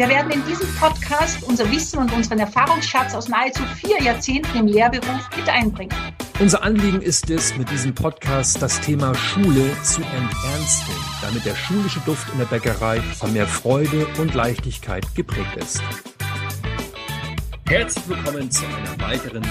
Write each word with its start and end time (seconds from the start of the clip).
Wir 0.00 0.08
werden 0.08 0.32
in 0.32 0.42
diesem 0.46 0.66
Podcast 0.76 1.42
unser 1.42 1.70
Wissen 1.70 1.98
und 1.98 2.10
unseren 2.14 2.38
Erfahrungsschatz 2.38 3.14
aus 3.14 3.28
nahezu 3.28 3.62
vier 3.84 4.00
Jahrzehnten 4.02 4.56
im 4.56 4.66
Lehrberuf 4.66 5.28
mit 5.36 5.46
einbringen. 5.46 5.94
Unser 6.38 6.62
Anliegen 6.62 7.02
ist 7.02 7.28
es, 7.28 7.54
mit 7.58 7.70
diesem 7.70 7.94
Podcast 7.94 8.62
das 8.62 8.80
Thema 8.80 9.14
Schule 9.14 9.76
zu 9.82 10.00
enternsten, 10.00 10.94
damit 11.20 11.44
der 11.44 11.54
schulische 11.54 12.00
Duft 12.06 12.32
in 12.32 12.38
der 12.38 12.46
Bäckerei 12.46 13.02
von 13.02 13.34
mehr 13.34 13.46
Freude 13.46 14.06
und 14.16 14.32
Leichtigkeit 14.32 15.04
geprägt 15.14 15.54
ist. 15.56 15.82
Herzlich 17.66 18.08
willkommen 18.08 18.50
zu 18.50 18.64
einer 18.64 18.98
weiteren 19.02 19.44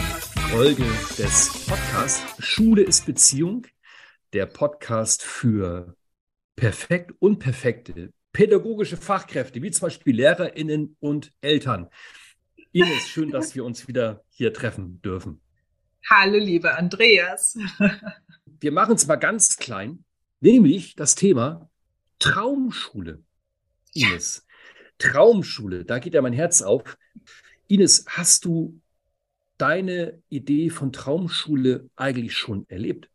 Folge 0.49 0.85
des 1.19 1.67
Podcasts 1.67 2.23
Schule 2.39 2.81
ist 2.81 3.05
Beziehung, 3.05 3.67
der 4.33 4.47
Podcast 4.47 5.21
für 5.21 5.95
perfekt 6.55 7.11
und 7.19 7.37
perfekte 7.37 8.13
pädagogische 8.31 8.97
Fachkräfte, 8.97 9.61
wie 9.61 9.71
zum 9.71 9.87
Beispiel 9.87 10.15
LehrerInnen 10.15 10.95
und 10.99 11.33
Eltern. 11.41 11.89
Ines, 12.71 13.07
schön, 13.09 13.31
dass 13.31 13.55
wir 13.55 13.65
uns 13.65 13.87
wieder 13.87 14.23
hier 14.29 14.53
treffen 14.53 15.01
dürfen. 15.01 15.41
Hallo, 16.09 16.37
lieber 16.37 16.77
Andreas. 16.77 17.57
Wir 18.61 18.71
machen 18.71 18.95
es 18.95 19.07
mal 19.07 19.15
ganz 19.15 19.57
klein, 19.57 20.03
nämlich 20.41 20.95
das 20.95 21.15
Thema 21.15 21.69
Traumschule. 22.19 23.23
Ines, 23.93 24.45
Traumschule, 24.97 25.85
da 25.85 25.99
geht 25.99 26.13
ja 26.13 26.21
mein 26.21 26.33
Herz 26.33 26.61
auf. 26.61 26.97
Ines, 27.67 28.05
hast 28.07 28.45
du 28.45 28.81
deine 29.57 30.21
Idee 30.29 30.69
von 30.69 30.91
Traumschule 30.91 31.89
eigentlich 31.95 32.35
schon 32.35 32.67
erlebt? 32.69 33.09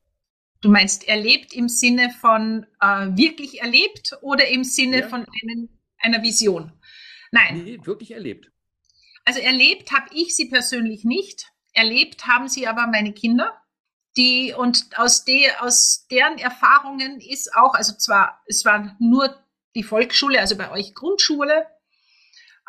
Du 0.65 0.71
meinst 0.71 1.07
erlebt 1.07 1.53
im 1.53 1.69
Sinne 1.69 2.09
von 2.09 2.67
äh, 2.81 2.87
wirklich 2.87 3.61
erlebt 3.61 4.17
oder 4.23 4.49
im 4.49 4.65
Sinne 4.65 5.01
ja. 5.01 5.09
von 5.09 5.27
einen, 5.43 5.69
einer 5.99 6.23
Vision? 6.23 6.73
Nein. 7.31 7.65
Nee, 7.65 7.81
wirklich 7.85 8.13
erlebt. 8.13 8.51
Also 9.27 9.41
erlebt 9.41 9.93
habe 9.93 10.07
ich 10.15 10.35
sie 10.35 10.49
persönlich 10.49 11.05
nicht. 11.05 11.53
Erlebt 11.75 12.27
haben 12.27 12.49
sie 12.49 12.67
aber 12.67 12.87
meine 12.87 13.13
Kinder. 13.13 13.61
Die, 14.17 14.55
und 14.57 14.99
aus, 14.99 15.27
de, 15.27 15.51
aus 15.59 16.07
deren 16.11 16.39
Erfahrungen 16.39 17.21
ist 17.21 17.55
auch, 17.55 17.75
also 17.75 17.95
zwar, 17.99 18.41
es 18.47 18.65
war 18.65 18.97
nur 18.99 19.37
die 19.75 19.83
Volksschule, 19.83 20.41
also 20.41 20.57
bei 20.57 20.71
euch 20.71 20.95
Grundschule, 20.95 21.67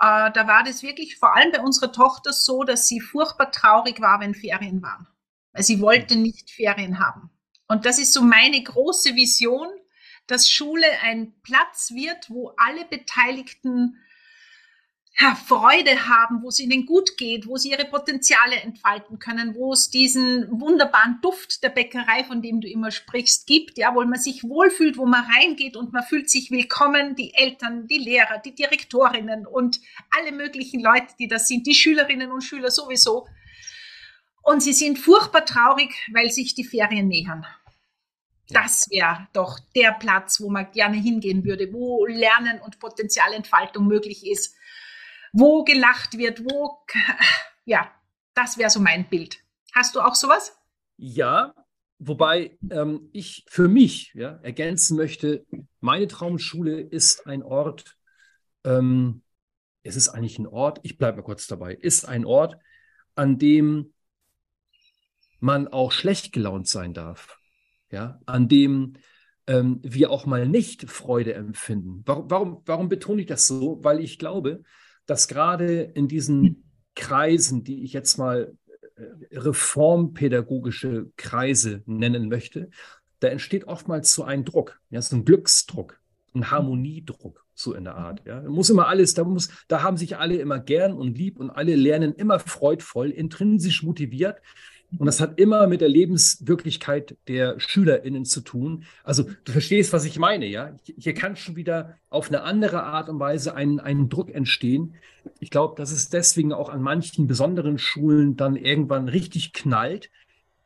äh, 0.02 0.32
da 0.34 0.48
war 0.48 0.66
das 0.66 0.84
wirklich 0.84 1.18
vor 1.18 1.34
allem 1.34 1.54
bei 1.54 1.62
unserer 1.62 1.94
Tochter 1.94 2.34
so, 2.34 2.66
dass 2.66 2.90
sie 2.90 3.00
furchtbar 3.00 3.54
traurig 3.54 4.02
war, 4.02 4.20
wenn 4.20 4.36
Ferien 4.36 4.82
waren. 4.82 5.08
Weil 5.54 5.64
sie 5.64 5.80
wollte 5.80 6.18
nicht 6.18 6.52
Ferien 6.52 7.00
haben. 7.00 7.32
Und 7.68 7.86
das 7.86 8.00
ist 8.00 8.14
so 8.14 8.22
meine 8.22 8.62
große 8.62 9.16
Vision, 9.16 9.68
dass 10.28 10.50
Schule 10.50 10.88
ein 11.02 11.34
Platz 11.44 11.92
wird, 11.92 12.30
wo 12.30 12.54
alle 12.58 12.86
Beteiligten 12.86 13.98
ja, 15.20 15.34
Freude 15.34 16.10
haben, 16.10 16.42
wo 16.44 16.50
es 16.50 16.60
ihnen 16.60 16.86
gut 16.86 17.16
geht, 17.16 17.48
wo 17.48 17.56
sie 17.56 17.72
ihre 17.72 17.86
Potenziale 17.86 18.58
entfalten 18.58 19.18
können, 19.18 19.56
wo 19.56 19.72
es 19.72 19.90
diesen 19.90 20.60
wunderbaren 20.60 21.20
Duft 21.22 21.64
der 21.64 21.70
Bäckerei, 21.70 22.26
von 22.26 22.42
dem 22.42 22.60
du 22.60 22.68
immer 22.68 22.92
sprichst, 22.92 23.48
gibt, 23.48 23.78
ja, 23.78 23.96
wo 23.96 24.04
man 24.04 24.20
sich 24.20 24.44
wohlfühlt, 24.44 24.98
wo 24.98 25.06
man 25.06 25.24
reingeht 25.24 25.78
und 25.78 25.94
man 25.94 26.04
fühlt 26.04 26.30
sich 26.30 26.52
willkommen, 26.52 27.16
die 27.16 27.34
Eltern, 27.34 27.88
die 27.88 27.98
Lehrer, 27.98 28.40
die 28.40 28.56
Direktorinnen 28.56 29.48
und 29.48 29.80
alle 30.10 30.34
möglichen 30.34 30.82
Leute, 30.82 31.16
die 31.18 31.30
das 31.30 31.48
sind, 31.48 31.66
die 31.66 31.76
Schülerinnen 31.76 32.32
und 32.32 32.44
Schüler 32.44 32.72
sowieso. 32.72 33.26
Und 34.46 34.62
sie 34.62 34.74
sind 34.74 34.98
furchtbar 34.98 35.44
traurig, 35.44 35.92
weil 36.14 36.32
sich 36.32 36.56
die 36.56 36.64
Ferien 36.64 37.10
nähern. 37.10 37.46
Das 38.50 38.88
wäre 38.90 39.28
doch 39.34 39.60
der 39.76 39.92
Platz, 39.92 40.40
wo 40.40 40.50
man 40.50 40.72
gerne 40.72 40.98
hingehen 40.98 41.44
würde, 41.44 41.74
wo 41.74 42.06
Lernen 42.06 42.62
und 42.62 42.80
Potenzialentfaltung 42.80 43.88
möglich 43.88 44.26
ist 44.26 44.56
wo 45.36 45.66
gelacht 45.66 46.18
wird, 46.18 46.44
wo, 46.46 46.80
ja, 47.66 47.92
das 48.34 48.58
wäre 48.58 48.70
so 48.70 48.80
mein 48.80 49.08
Bild. 49.10 49.38
Hast 49.74 49.96
du 49.96 50.00
auch 50.00 50.16
sowas? 50.16 50.58
Ja, 50.98 51.54
wobei 52.00 52.58
ähm, 52.72 53.10
ich 53.12 53.46
für 53.50 53.68
mich 53.68 54.14
ja, 54.14 54.40
ergänzen 54.44 54.96
möchte, 54.96 55.46
meine 55.82 56.08
Traumschule 56.08 56.80
ist 56.80 57.28
ein 57.28 57.44
Ort, 57.44 57.98
ähm, 58.64 59.24
es 59.84 59.98
ist 59.98 60.08
eigentlich 60.08 60.40
ein 60.40 60.48
Ort, 60.48 60.80
ich 60.84 60.98
bleibe 60.98 61.18
mal 61.18 61.24
kurz 61.24 61.48
dabei, 61.48 61.74
ist 61.74 62.06
ein 62.06 62.24
Ort, 62.24 62.58
an 63.16 63.38
dem 63.38 63.94
man 65.46 65.68
auch 65.68 65.92
schlecht 65.92 66.34
gelaunt 66.34 66.68
sein 66.68 66.94
darf. 66.94 67.38
Ja, 67.92 68.20
an 68.26 68.48
dem 68.48 68.94
ähm, 69.46 69.80
wir 69.84 70.10
auch 70.10 70.26
mal 70.26 70.48
nicht 70.48 70.90
Freude 70.90 71.36
empfinden. 71.36 72.02
Warum, 72.06 72.32
warum, 72.32 72.62
warum 72.66 72.90
betone 72.90 73.22
ich 73.22 73.28
das 73.28 73.46
so? 73.46 73.80
Weil 73.84 74.00
ich 74.00 74.18
glaube, 74.18 74.64
dass 75.06 75.28
gerade 75.28 75.82
in 75.82 76.08
diesen 76.08 76.72
Kreisen, 76.96 77.64
die 77.64 77.84
ich 77.84 77.94
jetzt 77.94 78.18
mal 78.18 78.58
äh, 78.96 79.38
reformpädagogische 79.38 81.12
Kreise 81.16 81.84
nennen 81.86 82.28
möchte, 82.28 82.72
da 83.20 83.28
entsteht 83.28 83.66
oftmals 83.66 84.14
so 84.14 84.24
ein 84.24 84.46
Druck, 84.46 84.82
ja, 84.90 85.02
so 85.02 85.16
ein 85.16 85.26
Glücksdruck, 85.26 86.00
ein 86.34 86.50
Harmoniedruck, 86.50 87.46
so 87.54 87.76
in 87.76 87.84
der 87.84 87.96
Art. 87.96 88.24
Ja. 88.26 88.42
Muss 88.42 88.72
immer 88.72 88.88
alles, 88.88 89.14
da 89.14 89.24
muss, 89.24 89.50
da 89.68 89.84
haben 89.84 89.98
sich 89.98 90.18
alle 90.18 90.38
immer 90.38 90.60
gern 90.60 90.94
und 90.94 91.16
lieb 91.16 91.40
und 91.40 91.52
alle 91.52 91.76
lernen 91.76 92.14
immer 92.14 92.40
freudvoll, 92.40 93.12
intrinsisch 93.12 93.84
motiviert. 93.84 94.42
Und 94.98 95.08
das 95.08 95.20
hat 95.20 95.40
immer 95.40 95.68
mit 95.68 95.82
der 95.82 95.90
Lebenswirklichkeit 95.90 97.18
der 97.28 97.60
SchülerInnen 97.60 98.26
zu 98.26 98.42
tun. 98.42 98.86
Also 99.04 99.24
du 99.44 99.52
verstehst, 99.52 99.92
was 99.94 100.06
ich 100.06 100.20
meine, 100.20 100.46
ja? 100.46 100.76
Hier 100.84 101.14
kann 101.14 101.36
schon 101.36 101.56
wieder 101.56 101.98
auf 102.10 102.30
eine 102.30 102.44
andere 102.44 102.84
Art 102.84 103.10
und 103.10 103.20
Weise 103.20 103.56
ein, 103.56 103.80
ein 103.80 104.10
Druck 104.10 104.34
entstehen. 104.34 104.96
Ich 105.40 105.50
glaube, 105.50 105.76
dass 105.76 105.92
es 105.92 106.10
deswegen 106.10 106.54
auch 106.54 106.70
an 106.70 106.82
manchen 106.82 107.28
besonderen 107.28 107.78
Schulen 107.78 108.36
dann 108.36 108.56
irgendwann 108.56 109.10
richtig 109.10 109.54
knallt, 109.54 110.12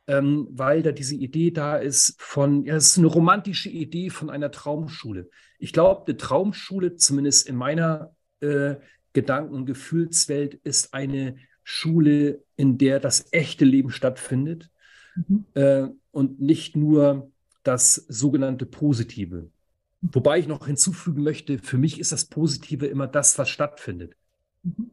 ähm, 0.05 0.47
weil 0.51 0.83
da 0.83 0.91
diese 0.91 1.15
Idee 1.15 1.51
da 1.51 1.77
ist 1.77 2.15
von, 2.19 2.65
ja, 2.65 2.75
es 2.75 2.91
ist 2.91 2.97
eine 2.97 3.07
romantische 3.07 3.69
Idee 3.69 4.09
von 4.09 4.29
einer 4.29 4.51
Traumschule. 4.51 5.29
Ich 5.59 5.73
glaube, 5.73 6.05
eine 6.07 6.17
Traumschule, 6.17 6.95
zumindest 6.95 7.47
in 7.47 7.55
meiner 7.55 8.11
äh, 8.41 8.75
Gedanken- 9.13 9.55
und 9.55 9.65
Gefühlswelt, 9.65 10.55
ist 10.55 10.93
eine 10.93 11.37
Schule, 11.63 12.43
in 12.59 12.77
der 12.77 12.99
das 12.99 13.27
echte 13.31 13.63
Leben 13.63 13.89
stattfindet 13.89 14.69
mhm. 15.15 15.45
äh, 15.53 15.87
und 16.11 16.41
nicht 16.41 16.75
nur 16.75 17.31
das 17.63 17.95
sogenannte 18.09 18.65
Positive. 18.65 19.49
Wobei 20.01 20.39
ich 20.39 20.47
noch 20.47 20.65
hinzufügen 20.65 21.23
möchte, 21.23 21.57
für 21.59 21.77
mich 21.77 22.01
ist 22.01 22.11
das 22.11 22.25
Positive 22.25 22.85
immer 22.85 23.07
das, 23.07 23.37
was 23.37 23.49
stattfindet. 23.49 24.13
Mhm. 24.63 24.91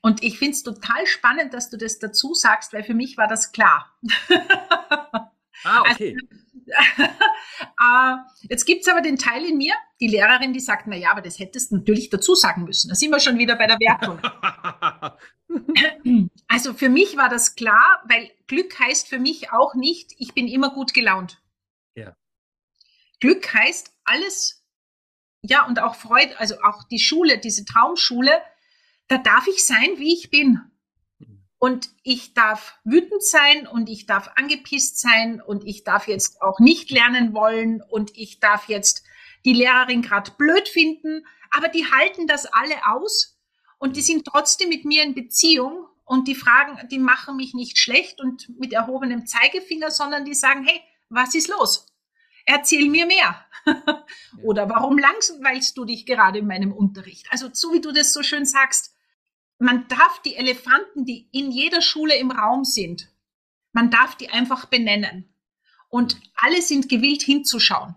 Und 0.00 0.24
ich 0.24 0.38
finde 0.38 0.54
es 0.54 0.64
total 0.64 1.06
spannend, 1.06 1.54
dass 1.54 1.70
du 1.70 1.76
das 1.76 2.00
dazu 2.00 2.34
sagst, 2.34 2.72
weil 2.72 2.82
für 2.82 2.94
mich 2.94 3.16
war 3.16 3.28
das 3.28 3.52
klar. 3.52 3.96
Ah, 5.64 5.82
okay. 5.82 6.16
Also, 6.16 7.02
äh, 7.80 8.48
jetzt 8.50 8.64
gibt 8.64 8.82
es 8.82 8.88
aber 8.88 9.02
den 9.02 9.16
Teil 9.16 9.44
in 9.44 9.56
mir, 9.56 9.74
die 10.00 10.08
Lehrerin, 10.08 10.52
die 10.52 10.60
sagt, 10.60 10.86
na 10.86 10.96
ja, 10.96 11.12
aber 11.12 11.22
das 11.22 11.38
hättest 11.38 11.70
du 11.70 11.76
natürlich 11.76 12.10
dazu 12.10 12.34
sagen 12.34 12.64
müssen. 12.64 12.88
Da 12.88 12.96
sind 12.96 13.10
wir 13.10 13.20
schon 13.20 13.38
wieder 13.38 13.56
bei 13.56 13.66
der 13.66 13.78
Wertung. 13.78 14.18
also 16.48 16.74
für 16.74 16.88
mich 16.88 17.16
war 17.16 17.28
das 17.28 17.54
klar, 17.54 18.02
weil 18.08 18.30
Glück 18.46 18.78
heißt 18.78 19.08
für 19.08 19.18
mich 19.18 19.52
auch 19.52 19.74
nicht, 19.74 20.12
ich 20.18 20.34
bin 20.34 20.48
immer 20.48 20.70
gut 20.70 20.94
gelaunt. 20.94 21.42
Ja. 21.94 22.16
Glück 23.20 23.52
heißt 23.52 23.92
alles, 24.04 24.64
ja, 25.42 25.66
und 25.66 25.80
auch 25.80 25.94
Freude, 25.94 26.38
also 26.38 26.56
auch 26.62 26.84
die 26.84 26.98
Schule, 26.98 27.38
diese 27.38 27.64
Traumschule, 27.64 28.42
da 29.08 29.18
darf 29.18 29.46
ich 29.46 29.64
sein, 29.64 29.98
wie 29.98 30.12
ich 30.12 30.30
bin. 30.30 30.60
Und 31.58 31.88
ich 32.02 32.34
darf 32.34 32.78
wütend 32.84 33.22
sein 33.24 33.66
und 33.66 33.88
ich 33.88 34.04
darf 34.04 34.30
angepisst 34.36 35.00
sein 35.00 35.40
und 35.40 35.64
ich 35.64 35.84
darf 35.84 36.06
jetzt 36.06 36.42
auch 36.42 36.60
nicht 36.60 36.90
lernen 36.90 37.32
wollen 37.32 37.82
und 37.82 38.14
ich 38.14 38.40
darf 38.40 38.68
jetzt 38.68 39.04
die 39.46 39.54
Lehrerin 39.54 40.02
gerade 40.02 40.32
blöd 40.32 40.68
finden, 40.68 41.24
aber 41.50 41.68
die 41.68 41.86
halten 41.90 42.26
das 42.26 42.44
alle 42.46 42.74
aus 42.86 43.35
und 43.78 43.96
die 43.96 44.02
sind 44.02 44.24
trotzdem 44.26 44.68
mit 44.68 44.84
mir 44.84 45.02
in 45.02 45.14
Beziehung 45.14 45.86
und 46.04 46.28
die 46.28 46.34
fragen, 46.34 46.78
die 46.88 46.98
machen 46.98 47.36
mich 47.36 47.54
nicht 47.54 47.78
schlecht 47.78 48.20
und 48.20 48.48
mit 48.58 48.72
erhobenem 48.72 49.26
Zeigefinger, 49.26 49.90
sondern 49.90 50.24
die 50.24 50.34
sagen, 50.34 50.64
hey, 50.64 50.80
was 51.08 51.34
ist 51.34 51.48
los? 51.48 51.86
Erzähl 52.44 52.88
mir 52.88 53.06
mehr. 53.06 53.44
Oder 54.42 54.68
warum 54.68 54.98
langweilst 54.98 55.76
du 55.76 55.84
dich 55.84 56.06
gerade 56.06 56.38
in 56.38 56.46
meinem 56.46 56.72
Unterricht? 56.72 57.26
Also 57.30 57.48
so 57.52 57.72
wie 57.72 57.80
du 57.80 57.92
das 57.92 58.12
so 58.12 58.22
schön 58.22 58.46
sagst, 58.46 58.94
man 59.58 59.88
darf 59.88 60.22
die 60.22 60.36
Elefanten, 60.36 61.04
die 61.04 61.28
in 61.32 61.50
jeder 61.50 61.82
Schule 61.82 62.16
im 62.16 62.30
Raum 62.30 62.64
sind, 62.64 63.10
man 63.72 63.90
darf 63.90 64.14
die 64.14 64.30
einfach 64.30 64.66
benennen. 64.66 65.34
Und 65.88 66.20
alle 66.36 66.62
sind 66.62 66.88
gewillt 66.88 67.22
hinzuschauen 67.22 67.96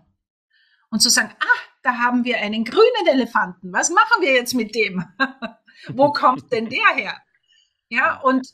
und 0.90 1.00
zu 1.00 1.10
sagen, 1.10 1.34
ah, 1.38 1.60
da 1.82 1.98
haben 1.98 2.24
wir 2.24 2.38
einen 2.38 2.64
grünen 2.64 3.06
Elefanten. 3.06 3.72
Was 3.72 3.90
machen 3.90 4.20
wir 4.20 4.34
jetzt 4.34 4.54
mit 4.54 4.74
dem? 4.74 5.04
Wo 5.88 6.12
kommt 6.12 6.52
denn 6.52 6.68
der 6.68 6.94
her? 6.94 7.22
Ja, 7.88 8.20
und, 8.20 8.48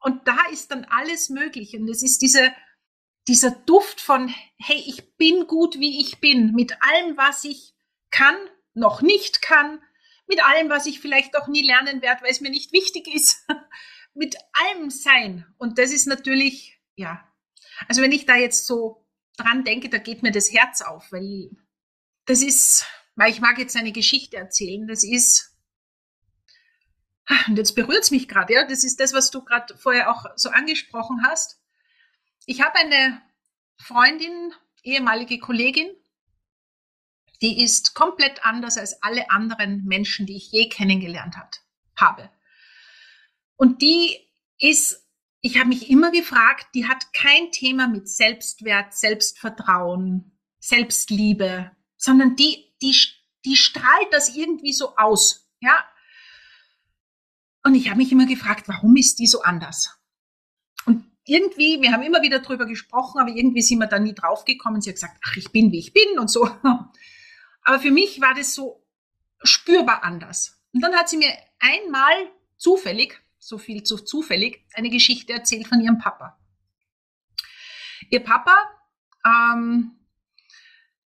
und 0.00 0.26
da 0.28 0.38
ist 0.50 0.70
dann 0.70 0.84
alles 0.84 1.28
möglich. 1.28 1.74
Und 1.76 1.88
es 1.88 2.02
ist 2.02 2.22
diese, 2.22 2.52
dieser 3.28 3.50
Duft 3.50 4.00
von, 4.00 4.32
hey, 4.58 4.82
ich 4.86 5.16
bin 5.16 5.46
gut, 5.46 5.78
wie 5.78 6.00
ich 6.00 6.20
bin, 6.20 6.52
mit 6.52 6.76
allem, 6.82 7.16
was 7.16 7.44
ich 7.44 7.74
kann, 8.10 8.36
noch 8.74 9.02
nicht 9.02 9.42
kann, 9.42 9.80
mit 10.26 10.44
allem, 10.44 10.68
was 10.68 10.86
ich 10.86 11.00
vielleicht 11.00 11.36
auch 11.36 11.48
nie 11.48 11.66
lernen 11.66 12.02
werde, 12.02 12.22
weil 12.22 12.30
es 12.30 12.40
mir 12.40 12.50
nicht 12.50 12.72
wichtig 12.72 13.06
ist, 13.14 13.46
mit 14.14 14.36
allem 14.52 14.90
sein. 14.90 15.46
Und 15.58 15.78
das 15.78 15.92
ist 15.92 16.06
natürlich, 16.06 16.78
ja, 16.96 17.26
also 17.88 18.02
wenn 18.02 18.12
ich 18.12 18.26
da 18.26 18.36
jetzt 18.36 18.66
so 18.66 19.06
dran 19.36 19.64
denke, 19.64 19.88
da 19.88 19.98
geht 19.98 20.22
mir 20.22 20.32
das 20.32 20.52
Herz 20.52 20.82
auf, 20.82 21.10
weil 21.12 21.50
das 22.26 22.42
ist, 22.42 22.86
weil 23.16 23.30
ich 23.30 23.40
mag 23.40 23.58
jetzt 23.58 23.76
eine 23.76 23.92
Geschichte 23.92 24.36
erzählen, 24.36 24.86
das 24.86 25.04
ist, 25.04 25.51
und 27.46 27.56
jetzt 27.56 27.74
berührt 27.74 28.02
es 28.02 28.10
mich 28.10 28.28
gerade, 28.28 28.54
ja, 28.54 28.66
das 28.66 28.84
ist 28.84 29.00
das, 29.00 29.12
was 29.12 29.30
du 29.30 29.44
gerade 29.44 29.76
vorher 29.76 30.10
auch 30.10 30.26
so 30.36 30.50
angesprochen 30.50 31.22
hast. 31.24 31.60
Ich 32.46 32.62
habe 32.62 32.76
eine 32.76 33.22
Freundin, 33.78 34.52
ehemalige 34.82 35.38
Kollegin, 35.38 35.90
die 37.40 37.62
ist 37.62 37.94
komplett 37.94 38.44
anders 38.44 38.78
als 38.78 39.02
alle 39.02 39.30
anderen 39.30 39.84
Menschen, 39.84 40.26
die 40.26 40.36
ich 40.36 40.52
je 40.52 40.68
kennengelernt 40.68 41.36
hat, 41.36 41.62
habe. 41.96 42.30
Und 43.56 43.82
die 43.82 44.16
ist, 44.58 45.08
ich 45.40 45.58
habe 45.58 45.68
mich 45.68 45.90
immer 45.90 46.10
gefragt, 46.12 46.68
die 46.74 46.86
hat 46.86 47.12
kein 47.12 47.50
Thema 47.50 47.88
mit 47.88 48.08
Selbstwert, 48.08 48.94
Selbstvertrauen, 48.94 50.38
Selbstliebe, 50.60 51.72
sondern 51.96 52.36
die, 52.36 52.74
die, 52.80 52.96
die 53.44 53.56
strahlt 53.56 54.12
das 54.12 54.36
irgendwie 54.36 54.72
so 54.72 54.96
aus, 54.96 55.48
ja. 55.60 55.84
Und 57.64 57.74
ich 57.74 57.88
habe 57.88 57.98
mich 57.98 58.10
immer 58.10 58.26
gefragt, 58.26 58.68
warum 58.68 58.96
ist 58.96 59.18
die 59.18 59.26
so 59.26 59.42
anders? 59.42 59.98
Und 60.84 61.04
irgendwie, 61.24 61.80
wir 61.80 61.92
haben 61.92 62.02
immer 62.02 62.22
wieder 62.22 62.40
drüber 62.40 62.66
gesprochen, 62.66 63.20
aber 63.20 63.30
irgendwie 63.30 63.62
sind 63.62 63.78
wir 63.78 63.86
da 63.86 63.98
nie 63.98 64.14
draufgekommen. 64.14 64.80
Sie 64.80 64.90
hat 64.90 64.96
gesagt, 64.96 65.18
ach, 65.24 65.36
ich 65.36 65.50
bin, 65.52 65.70
wie 65.70 65.78
ich 65.78 65.92
bin 65.92 66.18
und 66.18 66.28
so. 66.28 66.48
Aber 67.64 67.78
für 67.78 67.92
mich 67.92 68.20
war 68.20 68.34
das 68.34 68.54
so 68.54 68.84
spürbar 69.44 70.02
anders. 70.02 70.60
Und 70.72 70.80
dann 70.80 70.94
hat 70.94 71.08
sie 71.08 71.16
mir 71.16 71.32
einmal 71.60 72.30
zufällig, 72.56 73.22
so 73.38 73.58
viel 73.58 73.84
zu 73.84 73.98
zufällig, 73.98 74.64
eine 74.74 74.90
Geschichte 74.90 75.32
erzählt 75.32 75.68
von 75.68 75.80
ihrem 75.80 75.98
Papa. 75.98 76.38
Ihr 78.10 78.20
Papa, 78.20 78.56
ähm, 79.24 79.92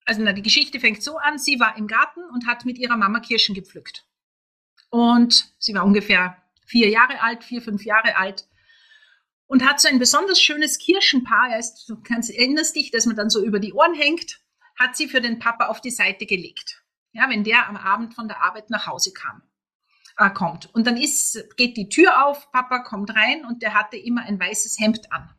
also 0.04 0.22
na, 0.22 0.32
die 0.32 0.42
Geschichte 0.42 0.78
fängt 0.78 1.02
so 1.02 1.18
an, 1.18 1.38
sie 1.38 1.58
war 1.58 1.76
im 1.76 1.86
Garten 1.86 2.22
und 2.32 2.46
hat 2.46 2.64
mit 2.64 2.78
ihrer 2.78 2.96
Mama 2.96 3.20
Kirschen 3.20 3.54
gepflückt. 3.54 4.06
Und 4.90 5.52
sie 5.58 5.74
war 5.74 5.84
ungefähr 5.84 6.43
vier 6.64 6.88
Jahre 6.88 7.22
alt, 7.22 7.44
vier, 7.44 7.62
fünf 7.62 7.84
Jahre 7.84 8.16
alt 8.16 8.46
und 9.46 9.64
hat 9.64 9.80
so 9.80 9.88
ein 9.88 9.98
besonders 9.98 10.40
schönes 10.40 10.78
Kirschenpaar. 10.78 11.50
du 11.88 12.00
kannst, 12.02 12.30
erinnerst 12.30 12.76
dich, 12.76 12.90
dass 12.90 13.06
man 13.06 13.16
dann 13.16 13.30
so 13.30 13.44
über 13.44 13.60
die 13.60 13.72
Ohren 13.72 13.94
hängt 13.94 14.44
hat 14.76 14.96
sie 14.96 15.08
für 15.08 15.20
den 15.20 15.38
Papa 15.38 15.66
auf 15.66 15.80
die 15.80 15.90
Seite 15.90 16.26
gelegt. 16.26 16.82
Ja, 17.12 17.28
wenn 17.30 17.44
der 17.44 17.68
am 17.68 17.76
Abend 17.76 18.14
von 18.14 18.28
der 18.28 18.42
Arbeit 18.42 18.70
nach 18.70 18.86
Hause 18.86 19.12
kam, 19.12 19.42
äh, 20.18 20.30
kommt. 20.30 20.72
Und 20.74 20.86
dann 20.86 20.96
ist, 20.96 21.56
geht 21.56 21.76
die 21.76 21.88
Tür 21.88 22.26
auf, 22.26 22.50
Papa 22.50 22.80
kommt 22.80 23.14
rein 23.14 23.44
und 23.44 23.62
der 23.62 23.74
hatte 23.74 23.96
immer 23.96 24.22
ein 24.22 24.40
weißes 24.40 24.78
Hemd 24.80 25.12
an. 25.12 25.30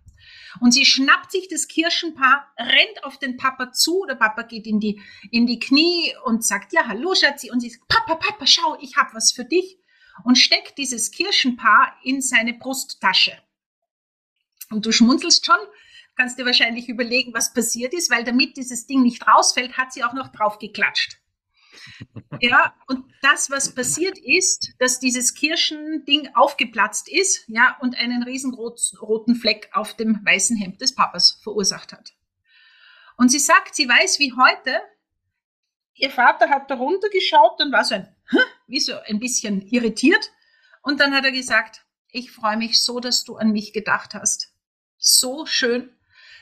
Und 0.62 0.72
sie 0.72 0.86
schnappt 0.86 1.32
sich 1.32 1.50
das 1.50 1.68
Kirschenpaar, 1.68 2.50
rennt 2.58 3.04
auf 3.04 3.20
den 3.20 3.36
Papa 3.36 3.74
zu, 3.74 4.06
der 4.08 4.16
Papa 4.16 4.44
geht 4.44 4.66
in 4.66 4.80
die, 4.80 5.02
in 5.32 5.46
die 5.46 5.60
Knie 5.60 6.16
und 6.24 6.46
sagt, 6.46 6.72
ja, 6.72 6.88
hallo 6.88 7.14
Schatzi. 7.14 7.52
Und 7.52 7.60
sie 7.60 7.70
sagt, 7.70 7.88
Papa, 7.90 8.16
Papa, 8.16 8.48
schau, 8.48 8.78
ich 8.80 8.96
habe 8.96 9.14
was 9.14 9.34
für 9.34 9.44
dich. 9.44 9.78
Und 10.24 10.38
steckt 10.38 10.78
dieses 10.78 11.12
Kirschenpaar 11.12 11.98
in 12.04 12.22
seine 12.22 12.54
Brusttasche. 12.54 13.38
Und 14.72 14.86
du 14.86 14.92
schmunzelst 14.92 15.46
schon, 15.46 15.58
kannst 16.16 16.40
dir 16.40 16.46
wahrscheinlich 16.46 16.90
überlegen, 16.90 17.34
was 17.34 17.54
passiert 17.54 17.94
ist, 17.94 18.10
weil 18.10 18.24
damit 18.24 18.58
dieses 18.58 18.88
Ding 18.88 19.04
nicht 19.04 19.28
rausfällt, 19.28 19.78
hat 19.78 19.94
sie 19.94 20.04
auch 20.04 20.14
noch 20.14 20.30
drauf 20.30 20.60
geklatscht. 20.60 21.18
Ja, 22.42 22.74
und 22.88 23.06
das, 23.22 23.50
was 23.50 23.74
passiert 23.74 24.18
ist, 24.18 24.74
dass 24.80 25.00
dieses 25.00 25.34
Kirschending 25.36 26.36
aufgeplatzt 26.36 27.08
ist, 27.10 27.46
ja, 27.48 27.78
und 27.80 27.96
einen 27.98 28.24
riesenroten 28.24 29.36
Fleck 29.36 29.70
auf 29.74 29.96
dem 29.96 30.20
weißen 30.26 30.58
Hemd 30.58 30.82
des 30.82 30.96
Papas 30.96 31.40
verursacht 31.44 31.94
hat. 31.94 32.14
Und 33.18 33.30
sie 33.30 33.40
sagt, 33.40 33.76
sie 33.76 33.88
weiß 33.88 34.20
wie 34.20 34.34
heute, 34.34 34.82
ihr 35.94 36.10
Vater 36.10 36.50
hat 36.50 36.70
da 36.70 36.76
runtergeschaut 36.76 37.62
und 37.62 37.72
war 37.72 37.86
so 37.86 37.96
ein, 37.96 38.15
wie 38.68 38.80
so 38.80 38.94
ein 39.08 39.20
bisschen 39.20 39.62
irritiert. 39.62 40.32
Und 40.82 41.00
dann 41.00 41.14
hat 41.14 41.26
er 41.26 41.32
gesagt, 41.32 41.86
ich 42.10 42.32
freue 42.32 42.58
mich 42.58 42.82
so, 42.82 43.00
dass 43.00 43.24
du 43.24 43.36
an 43.36 43.52
mich 43.52 43.74
gedacht 43.74 44.14
hast. 44.14 44.54
So 44.98 45.46
schön, 45.46 45.90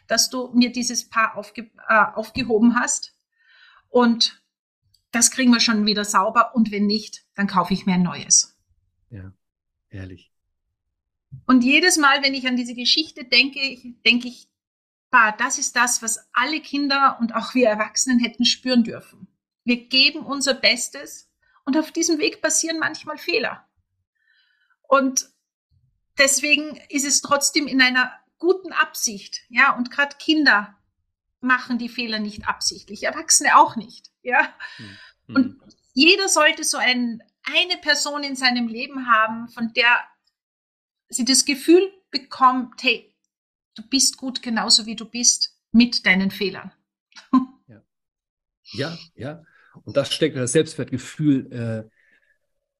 dass 0.08 0.30
du 0.30 0.52
mir 0.54 0.72
dieses 0.72 1.10
Paar 1.10 1.36
aufge, 1.38 1.72
äh, 1.88 2.06
aufgehoben 2.14 2.80
hast. 2.80 3.16
Und 3.90 4.42
das 5.12 5.32
kriegen 5.32 5.52
wir 5.52 5.60
schon 5.60 5.86
wieder 5.86 6.06
sauber. 6.06 6.56
Und 6.56 6.72
wenn 6.72 6.86
nicht, 6.86 7.26
dann 7.36 7.48
kaufe 7.48 7.74
ich 7.74 7.86
mir 7.86 7.94
ein 7.94 8.04
neues. 8.04 8.58
Ja, 9.10 9.32
ehrlich. 9.90 10.32
Und 11.46 11.64
jedes 11.64 11.98
Mal, 11.98 12.22
wenn 12.24 12.34
ich 12.34 12.48
an 12.48 12.58
diese 12.58 12.76
Geschichte 12.76 13.26
denke, 13.26 13.60
denke 14.06 14.28
ich, 14.28 14.48
bah, 15.10 15.32
das 15.32 15.58
ist 15.58 15.76
das, 15.76 16.02
was 16.02 16.28
alle 16.34 16.60
Kinder 16.60 17.18
und 17.20 17.36
auch 17.36 17.54
wir 17.54 17.70
Erwachsenen 17.70 18.20
hätten 18.20 18.46
spüren 18.46 18.84
dürfen. 18.84 19.28
Wir 19.64 19.88
geben 19.88 20.20
unser 20.20 20.54
Bestes 20.54 21.30
und 21.66 21.78
auf 21.78 21.92
diesem 21.92 22.20
Weg 22.20 22.42
passieren 22.42 22.80
manchmal 22.80 23.18
Fehler. 23.18 23.68
Und 24.82 25.30
deswegen 26.18 26.78
ist 26.90 27.06
es 27.06 27.22
trotzdem 27.22 27.68
in 27.68 27.82
einer 27.82 28.12
guten 28.38 28.74
Absicht, 28.74 29.42
ja, 29.50 29.76
und 29.76 29.90
gerade 29.90 30.18
Kinder 30.18 30.78
machen 31.40 31.78
die 31.78 31.90
Fehler 31.90 32.20
nicht 32.20 32.48
absichtlich, 32.48 33.04
Erwachsene 33.04 33.58
auch 33.58 33.76
nicht, 33.76 34.12
ja. 34.22 34.54
Mhm. 35.28 35.36
Und 35.36 35.62
jeder 35.94 36.28
sollte 36.28 36.64
so 36.64 36.78
ein, 36.78 37.24
eine 37.44 37.78
Person 37.78 38.24
in 38.24 38.36
seinem 38.36 38.68
Leben 38.68 39.08
haben, 39.08 39.48
von 39.50 39.74
der 39.74 40.04
sie 41.10 41.26
das 41.26 41.46
Gefühl 41.46 41.92
bekommt, 42.12 42.84
hey, 42.84 43.16
du 43.76 43.84
bist 43.84 44.18
gut 44.18 44.42
genauso 44.42 44.86
wie 44.86 44.96
du 44.96 45.06
bist 45.06 45.58
mit 45.72 46.06
deinen 46.06 46.32
Fehlern. 46.32 46.72
Ja, 47.68 47.82
ja. 48.74 48.98
ja. 49.16 49.44
Und 49.84 49.98
das 49.98 50.14
steckt 50.14 50.36
das 50.36 50.52
Selbstwertgefühl 50.52 51.52
äh, 51.52 51.84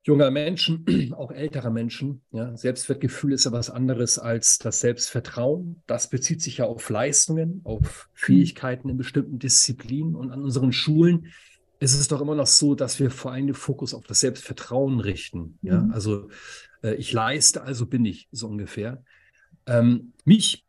junger 0.04 0.32
Menschen, 0.32 0.86
auch 1.16 1.32
älterer 1.32 1.70
Menschen. 1.70 2.22
Ja, 2.32 2.56
Selbstwertgefühl 2.56 3.34
ist 3.34 3.46
ja 3.46 3.52
was 3.52 3.70
anderes 3.70 4.20
als 4.20 4.58
das 4.58 4.82
Selbstvertrauen. 4.82 5.82
Das 5.88 6.10
bezieht 6.10 6.42
sich 6.42 6.58
ja 6.58 6.66
auf 6.66 6.90
Leistungen, 6.90 7.62
auf 7.64 8.10
Fähigkeiten 8.14 8.90
in 8.90 8.98
bestimmten 8.98 9.40
Disziplinen. 9.40 10.16
Und 10.16 10.32
an 10.32 10.44
unseren 10.44 10.74
Schulen 10.74 11.28
ist 11.80 11.94
es 11.94 12.08
doch 12.08 12.22
immer 12.22 12.36
noch 12.36 12.48
so, 12.48 12.76
dass 12.76 13.00
wir 13.00 13.12
vor 13.12 13.32
allem 13.32 13.48
den 13.48 13.56
Fokus 13.56 13.94
auf 13.94 14.06
das 14.06 14.20
Selbstvertrauen 14.20 15.00
richten. 15.00 15.58
Ja, 15.62 15.82
mhm. 15.82 15.92
also 15.92 16.30
äh, 16.84 16.96
ich 16.96 17.12
leiste, 17.12 17.64
also 17.64 17.86
bin 17.86 18.06
ich 18.06 18.28
so 18.32 18.48
ungefähr. 18.48 19.04
Ähm, 19.66 20.14
mich, 20.26 20.66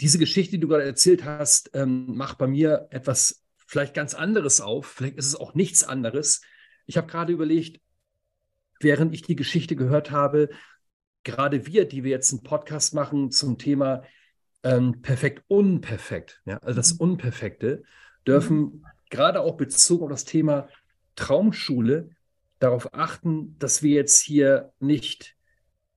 diese 0.00 0.18
Geschichte, 0.18 0.52
die 0.52 0.60
du 0.60 0.68
gerade 0.68 0.84
erzählt 0.84 1.24
hast, 1.24 1.70
ähm, 1.74 2.16
macht 2.16 2.38
bei 2.38 2.46
mir 2.46 2.88
etwas 2.90 3.43
vielleicht 3.74 3.94
ganz 3.94 4.14
anderes 4.14 4.60
auf. 4.60 4.86
Vielleicht 4.86 5.16
ist 5.16 5.26
es 5.26 5.34
auch 5.34 5.54
nichts 5.54 5.82
anderes. 5.82 6.42
Ich 6.86 6.96
habe 6.96 7.08
gerade 7.08 7.32
überlegt, 7.32 7.80
während 8.78 9.12
ich 9.12 9.22
die 9.22 9.34
Geschichte 9.34 9.74
gehört 9.74 10.12
habe, 10.12 10.48
gerade 11.24 11.66
wir, 11.66 11.84
die 11.84 12.04
wir 12.04 12.12
jetzt 12.12 12.30
einen 12.30 12.44
Podcast 12.44 12.94
machen 12.94 13.32
zum 13.32 13.58
Thema 13.58 14.04
ähm, 14.62 15.02
perfekt, 15.02 15.42
unperfekt, 15.48 16.40
ja, 16.44 16.58
also 16.58 16.76
das 16.76 16.94
mhm. 16.94 17.00
Unperfekte, 17.00 17.82
dürfen 18.24 18.58
mhm. 18.58 18.84
gerade 19.10 19.40
auch 19.40 19.56
bezogen 19.56 20.04
auf 20.04 20.10
das 20.10 20.24
Thema 20.24 20.68
Traumschule 21.16 22.10
darauf 22.60 22.94
achten, 22.94 23.58
dass 23.58 23.82
wir 23.82 23.96
jetzt 23.96 24.20
hier 24.20 24.72
nicht 24.78 25.34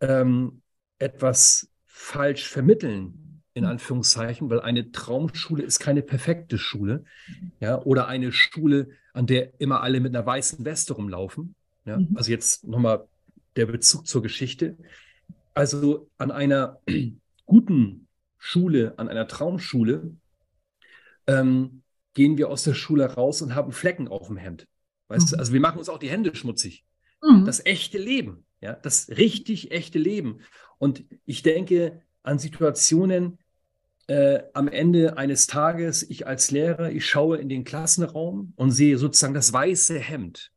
ähm, 0.01 0.63
etwas 0.97 1.69
falsch 1.85 2.47
vermitteln 2.47 3.26
in 3.57 3.65
Anführungszeichen, 3.65 4.49
weil 4.51 4.61
eine 4.61 4.91
Traumschule 4.91 5.63
ist 5.63 5.79
keine 5.79 6.03
perfekte 6.03 6.59
Schule, 6.59 7.03
ja, 7.59 7.81
oder 7.81 8.07
eine 8.07 8.31
Schule, 8.31 8.89
an 9.13 9.25
der 9.25 9.59
immer 9.59 9.81
alle 9.81 9.99
mit 9.99 10.15
einer 10.15 10.25
weißen 10.25 10.63
Weste 10.63 10.93
rumlaufen. 10.93 11.55
Ja, 11.85 11.97
mhm. 11.97 12.09
also 12.15 12.29
jetzt 12.29 12.65
nochmal 12.65 13.07
der 13.55 13.65
Bezug 13.65 14.05
zur 14.05 14.21
Geschichte. 14.21 14.77
Also 15.55 16.07
an 16.19 16.29
einer 16.29 16.79
guten 17.45 18.07
Schule, 18.37 18.93
an 18.97 19.09
einer 19.09 19.27
Traumschule, 19.27 20.11
ähm, 21.25 21.81
gehen 22.13 22.37
wir 22.37 22.49
aus 22.49 22.63
der 22.63 22.75
Schule 22.75 23.05
raus 23.05 23.41
und 23.41 23.55
haben 23.55 23.71
Flecken 23.71 24.07
auf 24.07 24.27
dem 24.27 24.37
Hemd. 24.37 24.67
Weißt 25.07 25.31
mhm. 25.31 25.31
du, 25.31 25.39
also 25.39 25.51
wir 25.51 25.59
machen 25.59 25.79
uns 25.79 25.89
auch 25.89 25.99
die 25.99 26.09
Hände 26.09 26.35
schmutzig. 26.35 26.85
Mhm. 27.23 27.45
Das 27.45 27.65
echte 27.65 27.97
Leben, 27.97 28.45
ja, 28.61 28.73
das 28.73 29.09
richtig 29.09 29.71
echte 29.71 29.97
Leben. 29.97 30.41
Und 30.77 31.05
ich 31.25 31.41
denke 31.41 32.03
an 32.21 32.37
Situationen, 32.37 33.39
äh, 34.07 34.39
am 34.53 34.67
Ende 34.67 35.17
eines 35.17 35.47
Tages, 35.47 36.03
ich 36.09 36.25
als 36.27 36.51
Lehrer, 36.51 36.91
ich 36.91 37.05
schaue 37.05 37.37
in 37.37 37.49
den 37.49 37.63
Klassenraum 37.63 38.53
und 38.55 38.71
sehe 38.71 38.97
sozusagen 38.97 39.33
das 39.33 39.51
weiße 39.51 39.99
Hemd. 39.99 40.51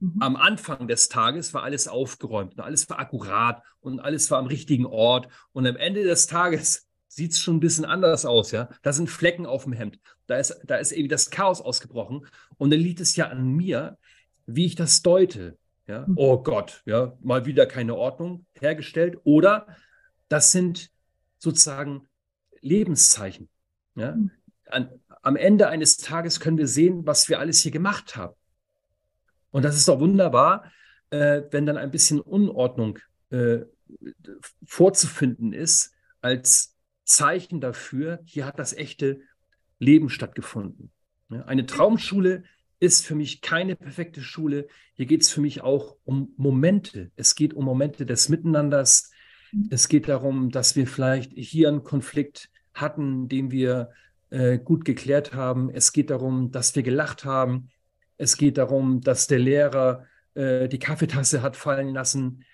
Mhm. 0.00 0.16
Am 0.20 0.36
Anfang 0.36 0.88
des 0.88 1.08
Tages 1.08 1.54
war 1.54 1.62
alles 1.62 1.86
aufgeräumt 1.86 2.54
und 2.54 2.60
alles 2.60 2.90
war 2.90 2.98
akkurat 2.98 3.62
und 3.80 4.00
alles 4.00 4.30
war 4.32 4.38
am 4.38 4.46
richtigen 4.46 4.84
Ort. 4.84 5.28
Und 5.52 5.66
am 5.66 5.76
Ende 5.76 6.02
des 6.02 6.26
Tages 6.26 6.88
sieht 7.08 7.32
es 7.32 7.40
schon 7.40 7.56
ein 7.56 7.60
bisschen 7.60 7.84
anders 7.84 8.26
aus, 8.26 8.50
ja. 8.50 8.68
Da 8.82 8.92
sind 8.92 9.08
Flecken 9.08 9.46
auf 9.46 9.64
dem 9.64 9.72
Hemd. 9.72 10.00
Da 10.26 10.38
ist, 10.38 10.60
da 10.64 10.76
ist 10.76 10.92
irgendwie 10.92 11.08
das 11.08 11.30
Chaos 11.30 11.60
ausgebrochen. 11.60 12.26
Und 12.58 12.70
dann 12.70 12.80
liegt 12.80 13.00
es 13.00 13.14
ja 13.14 13.28
an 13.28 13.46
mir, 13.46 13.96
wie 14.46 14.66
ich 14.66 14.74
das 14.74 15.02
deute. 15.02 15.56
Ja? 15.86 16.04
Mhm. 16.06 16.14
Oh 16.16 16.42
Gott, 16.42 16.82
ja, 16.84 17.16
mal 17.20 17.46
wieder 17.46 17.66
keine 17.66 17.94
Ordnung 17.94 18.44
hergestellt. 18.58 19.18
Oder 19.22 19.68
das 20.28 20.50
sind 20.50 20.90
sozusagen 21.38 22.08
Lebenszeichen. 22.62 23.48
Ja? 23.94 24.16
Mhm. 24.16 24.30
An, 24.66 24.88
am 25.22 25.36
Ende 25.36 25.68
eines 25.68 25.98
Tages 25.98 26.40
können 26.40 26.56
wir 26.56 26.66
sehen, 26.66 27.04
was 27.06 27.28
wir 27.28 27.38
alles 27.38 27.60
hier 27.60 27.72
gemacht 27.72 28.16
haben. 28.16 28.34
Und 29.50 29.64
das 29.64 29.76
ist 29.76 29.86
doch 29.86 30.00
wunderbar, 30.00 30.72
äh, 31.10 31.42
wenn 31.50 31.66
dann 31.66 31.76
ein 31.76 31.90
bisschen 31.90 32.20
Unordnung 32.20 32.98
äh, 33.30 33.60
vorzufinden 34.64 35.52
ist, 35.52 35.92
als 36.22 36.76
Zeichen 37.04 37.60
dafür, 37.60 38.20
hier 38.24 38.46
hat 38.46 38.58
das 38.58 38.72
echte 38.72 39.20
Leben 39.78 40.08
stattgefunden. 40.08 40.90
Ja? 41.28 41.44
Eine 41.44 41.66
Traumschule 41.66 42.44
ist 42.80 43.06
für 43.06 43.14
mich 43.14 43.42
keine 43.42 43.76
perfekte 43.76 44.22
Schule. 44.22 44.66
Hier 44.94 45.06
geht 45.06 45.22
es 45.22 45.30
für 45.30 45.40
mich 45.40 45.60
auch 45.60 45.96
um 46.04 46.32
Momente. 46.36 47.12
Es 47.14 47.34
geht 47.34 47.54
um 47.54 47.64
Momente 47.64 48.06
des 48.06 48.28
Miteinanders. 48.28 49.12
Mhm. 49.52 49.68
Es 49.70 49.88
geht 49.88 50.08
darum, 50.08 50.50
dass 50.50 50.74
wir 50.74 50.86
vielleicht 50.86 51.32
hier 51.34 51.68
einen 51.68 51.84
Konflikt 51.84 52.50
hatten, 52.74 53.28
den 53.28 53.50
wir 53.50 53.90
äh, 54.30 54.58
gut 54.58 54.84
geklärt 54.84 55.34
haben. 55.34 55.70
Es 55.70 55.92
geht 55.92 56.10
darum, 56.10 56.50
dass 56.50 56.74
wir 56.74 56.82
gelacht 56.82 57.24
haben. 57.24 57.68
Es 58.16 58.36
geht 58.36 58.58
darum, 58.58 59.00
dass 59.00 59.26
der 59.26 59.38
Lehrer 59.38 60.06
äh, 60.34 60.68
die 60.68 60.78
Kaffeetasse 60.78 61.42
hat 61.42 61.56
fallen 61.56 61.92
lassen. 61.92 62.44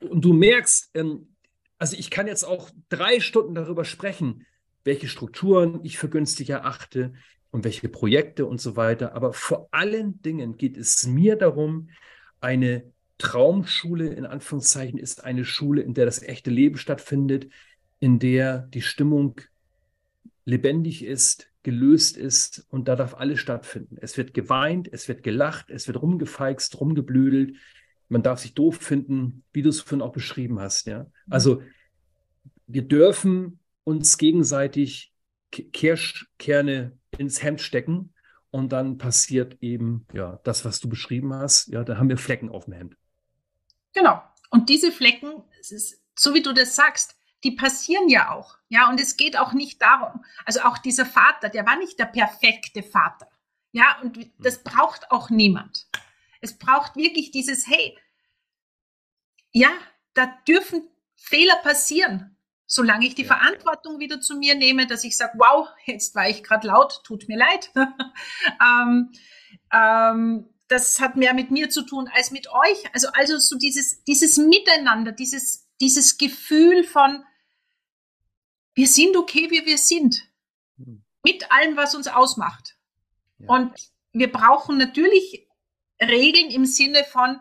Und 0.00 0.24
du 0.24 0.32
merkst, 0.32 0.90
ähm, 0.94 1.34
also 1.78 1.96
ich 1.96 2.10
kann 2.10 2.26
jetzt 2.26 2.44
auch 2.44 2.70
drei 2.90 3.20
Stunden 3.20 3.54
darüber 3.54 3.84
sprechen, 3.84 4.46
welche 4.84 5.08
Strukturen 5.08 5.80
ich 5.82 5.98
für 5.98 6.08
günstig 6.08 6.50
erachte 6.50 7.12
und 7.50 7.64
welche 7.64 7.88
Projekte 7.88 8.46
und 8.46 8.60
so 8.60 8.76
weiter. 8.76 9.14
Aber 9.14 9.32
vor 9.32 9.68
allen 9.72 10.20
Dingen 10.22 10.56
geht 10.56 10.76
es 10.76 11.06
mir 11.06 11.36
darum, 11.36 11.90
eine 12.40 12.92
Traumschule 13.18 14.08
in 14.08 14.24
Anführungszeichen 14.24 14.98
ist 14.98 15.24
eine 15.24 15.44
Schule, 15.44 15.82
in 15.82 15.94
der 15.94 16.06
das 16.06 16.22
echte 16.22 16.50
Leben 16.50 16.78
stattfindet, 16.78 17.48
in 18.00 18.18
der 18.18 18.58
die 18.58 18.82
Stimmung 18.82 19.40
lebendig 20.44 21.04
ist, 21.04 21.46
gelöst 21.62 22.16
ist 22.16 22.66
und 22.70 22.88
da 22.88 22.96
darf 22.96 23.14
alles 23.14 23.38
stattfinden. 23.38 23.98
Es 24.00 24.16
wird 24.16 24.34
geweint, 24.34 24.88
es 24.90 25.08
wird 25.08 25.22
gelacht, 25.22 25.70
es 25.70 25.86
wird 25.86 26.00
rumgefeixt, 26.00 26.80
rumgeblödelt. 26.80 27.56
Man 28.08 28.22
darf 28.22 28.40
sich 28.40 28.54
doof 28.54 28.76
finden, 28.76 29.44
wie 29.52 29.62
du 29.62 29.68
es 29.68 29.80
vorhin 29.80 30.02
auch 30.02 30.12
beschrieben 30.12 30.58
hast. 30.58 30.86
Ja? 30.86 31.06
Also 31.28 31.62
wir 32.66 32.82
dürfen 32.82 33.60
uns 33.84 34.16
gegenseitig 34.16 35.12
Kirschkerne 35.50 36.98
ins 37.18 37.42
Hemd 37.42 37.60
stecken 37.60 38.14
und 38.50 38.72
dann 38.72 38.98
passiert 38.98 39.58
eben 39.60 40.06
ja 40.12 40.40
das, 40.44 40.64
was 40.64 40.80
du 40.80 40.88
beschrieben 40.88 41.34
hast. 41.34 41.68
Ja, 41.68 41.84
da 41.84 41.98
haben 41.98 42.08
wir 42.08 42.16
Flecken 42.16 42.48
auf 42.48 42.64
dem 42.64 42.74
Hemd. 42.74 42.96
Genau. 43.92 44.22
Und 44.50 44.68
diese 44.68 44.90
Flecken, 44.90 45.42
ist, 45.58 46.00
so 46.16 46.34
wie 46.34 46.42
du 46.42 46.52
das 46.52 46.74
sagst, 46.74 47.19
die 47.44 47.52
passieren 47.52 48.08
ja 48.08 48.30
auch. 48.30 48.58
Ja, 48.68 48.88
und 48.88 49.00
es 49.00 49.16
geht 49.16 49.36
auch 49.36 49.52
nicht 49.52 49.80
darum, 49.82 50.24
also 50.44 50.60
auch 50.60 50.78
dieser 50.78 51.06
Vater, 51.06 51.48
der 51.48 51.66
war 51.66 51.76
nicht 51.76 51.98
der 51.98 52.06
perfekte 52.06 52.82
Vater. 52.82 53.28
Ja, 53.72 53.98
und 54.02 54.30
das 54.38 54.62
braucht 54.62 55.10
auch 55.10 55.30
niemand. 55.30 55.86
Es 56.40 56.58
braucht 56.58 56.96
wirklich 56.96 57.30
dieses, 57.30 57.66
hey, 57.66 57.96
ja, 59.52 59.70
da 60.14 60.26
dürfen 60.46 60.88
Fehler 61.16 61.56
passieren, 61.56 62.36
solange 62.66 63.06
ich 63.06 63.14
die 63.14 63.24
ja. 63.24 63.34
Verantwortung 63.36 63.98
wieder 63.98 64.20
zu 64.20 64.36
mir 64.36 64.54
nehme, 64.54 64.86
dass 64.86 65.04
ich 65.04 65.16
sage, 65.16 65.34
wow, 65.36 65.68
jetzt 65.86 66.14
war 66.14 66.28
ich 66.28 66.42
gerade 66.42 66.68
laut, 66.68 67.02
tut 67.04 67.28
mir 67.28 67.38
leid. 67.38 67.70
ähm, 68.60 69.12
ähm, 69.72 70.48
das 70.68 71.00
hat 71.00 71.16
mehr 71.16 71.34
mit 71.34 71.50
mir 71.50 71.68
zu 71.68 71.82
tun 71.82 72.08
als 72.14 72.30
mit 72.30 72.48
euch. 72.48 72.94
Also, 72.94 73.08
also 73.12 73.38
so 73.38 73.58
dieses, 73.58 74.04
dieses 74.04 74.36
Miteinander, 74.36 75.12
dieses, 75.12 75.68
dieses 75.80 76.16
Gefühl 76.16 76.84
von, 76.84 77.24
wir 78.74 78.86
sind 78.86 79.16
okay, 79.16 79.50
wie 79.50 79.64
wir 79.66 79.78
sind. 79.78 80.28
Hm. 80.78 81.02
Mit 81.24 81.50
allem, 81.52 81.76
was 81.76 81.94
uns 81.94 82.08
ausmacht. 82.08 82.76
Ja. 83.38 83.48
Und 83.48 83.72
wir 84.12 84.30
brauchen 84.30 84.78
natürlich 84.78 85.46
Regeln 86.00 86.50
im 86.50 86.64
Sinne 86.64 87.04
von, 87.04 87.40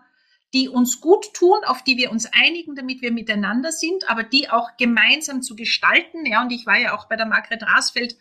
die 0.53 0.67
uns 0.67 0.99
gut 0.99 1.33
tun, 1.33 1.59
auf 1.65 1.83
die 1.83 1.97
wir 1.97 2.11
uns 2.11 2.25
einigen, 2.25 2.75
damit 2.75 3.01
wir 3.01 3.11
miteinander 3.11 3.71
sind, 3.71 4.09
aber 4.09 4.23
die 4.23 4.49
auch 4.49 4.77
gemeinsam 4.77 5.41
zu 5.41 5.55
gestalten. 5.55 6.25
Ja, 6.25 6.41
und 6.41 6.51
ich 6.51 6.65
war 6.65 6.77
ja 6.77 6.97
auch 6.97 7.07
bei 7.07 7.15
der 7.15 7.27
Margret 7.27 7.63
Rasfeld 7.63 8.17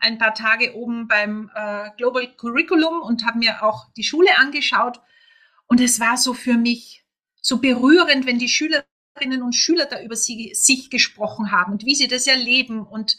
ein 0.00 0.18
paar 0.18 0.34
Tage 0.34 0.74
oben 0.74 1.08
beim 1.08 1.50
äh, 1.54 1.90
Global 1.96 2.26
Curriculum 2.36 3.00
und 3.00 3.24
habe 3.24 3.38
mir 3.38 3.62
auch 3.62 3.86
die 3.96 4.04
Schule 4.04 4.36
angeschaut. 4.38 5.00
Und 5.66 5.80
es 5.80 6.00
war 6.00 6.16
so 6.16 6.34
für 6.34 6.54
mich 6.54 7.04
so 7.40 7.58
berührend, 7.58 8.26
wenn 8.26 8.38
die 8.38 8.48
Schülerinnen 9.16 9.42
und 9.42 9.54
Schüler 9.54 9.86
da 9.86 10.02
über 10.02 10.16
sie, 10.16 10.54
sich 10.54 10.90
gesprochen 10.90 11.52
haben 11.52 11.72
und 11.72 11.84
wie 11.84 11.94
sie 11.94 12.08
das 12.08 12.26
erleben 12.26 12.86
und, 12.86 13.16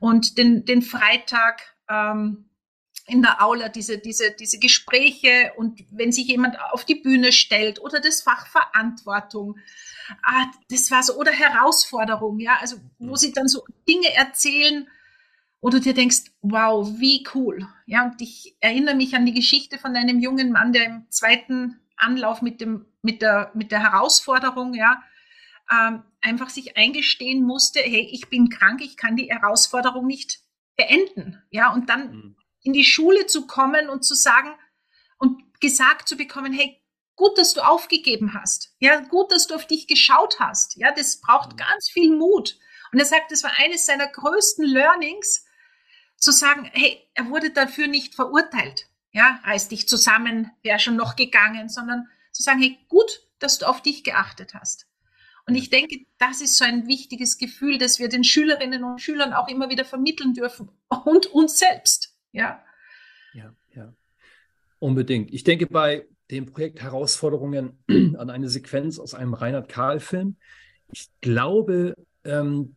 und 0.00 0.38
den, 0.38 0.64
den 0.64 0.82
Freitag 0.82 1.62
ähm, 1.88 2.48
in 3.06 3.22
der 3.22 3.42
Aula 3.42 3.68
diese, 3.70 3.98
diese, 3.98 4.32
diese 4.32 4.58
Gespräche 4.58 5.52
und 5.56 5.84
wenn 5.90 6.12
sich 6.12 6.26
jemand 6.26 6.60
auf 6.72 6.84
die 6.84 6.96
Bühne 6.96 7.32
stellt 7.32 7.80
oder 7.80 8.00
das 8.00 8.22
Fach 8.22 8.46
Verantwortung. 8.46 9.58
Ah, 10.22 10.46
das 10.70 10.90
war 10.90 11.02
so, 11.02 11.14
oder 11.14 11.32
Herausforderung, 11.32 12.38
ja, 12.38 12.58
also 12.60 12.76
wo 12.98 13.16
sie 13.16 13.32
dann 13.32 13.48
so 13.48 13.64
Dinge 13.88 14.12
erzählen, 14.14 14.88
wo 15.60 15.70
du 15.70 15.80
dir 15.80 15.94
denkst, 15.94 16.30
wow, 16.42 16.86
wie 16.98 17.26
cool. 17.34 17.66
Ja, 17.86 18.04
und 18.04 18.20
ich 18.20 18.56
erinnere 18.60 18.94
mich 18.94 19.14
an 19.14 19.26
die 19.26 19.34
Geschichte 19.34 19.78
von 19.78 19.96
einem 19.96 20.20
jungen 20.20 20.52
Mann, 20.52 20.72
der 20.72 20.84
im 20.84 21.06
zweiten 21.10 21.80
Anlauf 21.96 22.42
mit 22.42 22.60
dem, 22.60 22.86
mit 23.02 23.22
der, 23.22 23.50
mit 23.54 23.72
der 23.72 23.80
Herausforderung, 23.80 24.74
ja, 24.74 25.02
ähm, 25.70 26.02
einfach 26.20 26.50
sich 26.50 26.76
eingestehen 26.76 27.44
musste, 27.44 27.80
hey, 27.80 28.08
ich 28.10 28.28
bin 28.28 28.48
krank, 28.48 28.80
ich 28.82 28.96
kann 28.96 29.16
die 29.16 29.30
Herausforderung 29.30 30.06
nicht 30.06 30.40
beenden. 30.76 31.42
Ja, 31.50 31.72
und 31.72 31.88
dann 31.88 32.12
mhm 32.12 32.36
in 32.62 32.72
die 32.72 32.84
Schule 32.84 33.26
zu 33.26 33.46
kommen 33.46 33.88
und 33.88 34.04
zu 34.04 34.14
sagen 34.14 34.54
und 35.18 35.42
gesagt 35.60 36.08
zu 36.08 36.16
bekommen, 36.16 36.52
hey, 36.52 36.82
gut, 37.16 37.38
dass 37.38 37.54
du 37.54 37.62
aufgegeben 37.62 38.34
hast. 38.34 38.74
Ja, 38.78 39.00
gut, 39.00 39.32
dass 39.32 39.46
du 39.46 39.54
auf 39.54 39.66
dich 39.66 39.86
geschaut 39.86 40.38
hast. 40.38 40.76
Ja, 40.76 40.92
das 40.92 41.20
braucht 41.20 41.52
mhm. 41.52 41.56
ganz 41.56 41.88
viel 41.88 42.14
Mut. 42.14 42.58
Und 42.92 42.98
er 42.98 43.04
sagt, 43.04 43.32
das 43.32 43.42
war 43.42 43.52
eines 43.58 43.86
seiner 43.86 44.06
größten 44.06 44.64
Learnings, 44.64 45.44
zu 46.16 46.32
sagen, 46.32 46.68
hey, 46.72 47.08
er 47.14 47.30
wurde 47.30 47.50
dafür 47.50 47.86
nicht 47.86 48.16
verurteilt. 48.16 48.88
Ja, 49.12 49.40
reiß 49.44 49.68
dich 49.68 49.88
zusammen, 49.88 50.50
wäre 50.62 50.80
schon 50.80 50.96
noch 50.96 51.14
gegangen, 51.14 51.68
sondern 51.68 52.08
zu 52.32 52.42
sagen, 52.42 52.60
hey, 52.60 52.76
gut, 52.88 53.22
dass 53.38 53.58
du 53.58 53.66
auf 53.66 53.82
dich 53.82 54.02
geachtet 54.02 54.54
hast. 54.54 54.87
Und 55.48 55.54
ich 55.54 55.70
denke, 55.70 56.04
das 56.18 56.42
ist 56.42 56.58
so 56.58 56.64
ein 56.64 56.86
wichtiges 56.86 57.38
Gefühl, 57.38 57.78
das 57.78 57.98
wir 57.98 58.10
den 58.10 58.22
Schülerinnen 58.22 58.84
und 58.84 59.00
Schülern 59.00 59.32
auch 59.32 59.48
immer 59.48 59.70
wieder 59.70 59.86
vermitteln 59.86 60.34
dürfen 60.34 60.68
und 61.06 61.26
uns 61.26 61.58
selbst. 61.58 62.14
Ja. 62.32 62.62
Ja, 63.32 63.54
ja. 63.74 63.94
Unbedingt. 64.78 65.32
Ich 65.32 65.44
denke 65.44 65.66
bei 65.66 66.06
dem 66.30 66.52
Projekt 66.52 66.82
Herausforderungen 66.82 67.78
an 67.88 68.28
eine 68.28 68.50
Sequenz 68.50 68.98
aus 68.98 69.14
einem 69.14 69.32
Reinhard 69.32 69.70
Kahl-Film. 69.70 70.36
Ich 70.92 71.08
glaube, 71.22 71.94
ähm, 72.24 72.76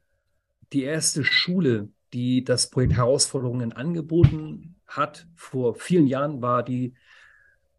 die 0.71 0.83
erste 0.83 1.25
Schule, 1.25 1.89
die 2.13 2.45
das 2.45 2.69
Projekt 2.69 2.93
Herausforderungen 2.93 3.73
angeboten 3.73 4.75
hat, 4.87 5.27
vor 5.35 5.75
vielen 5.75 6.07
Jahren 6.07 6.41
war 6.41 6.63
die 6.63 6.93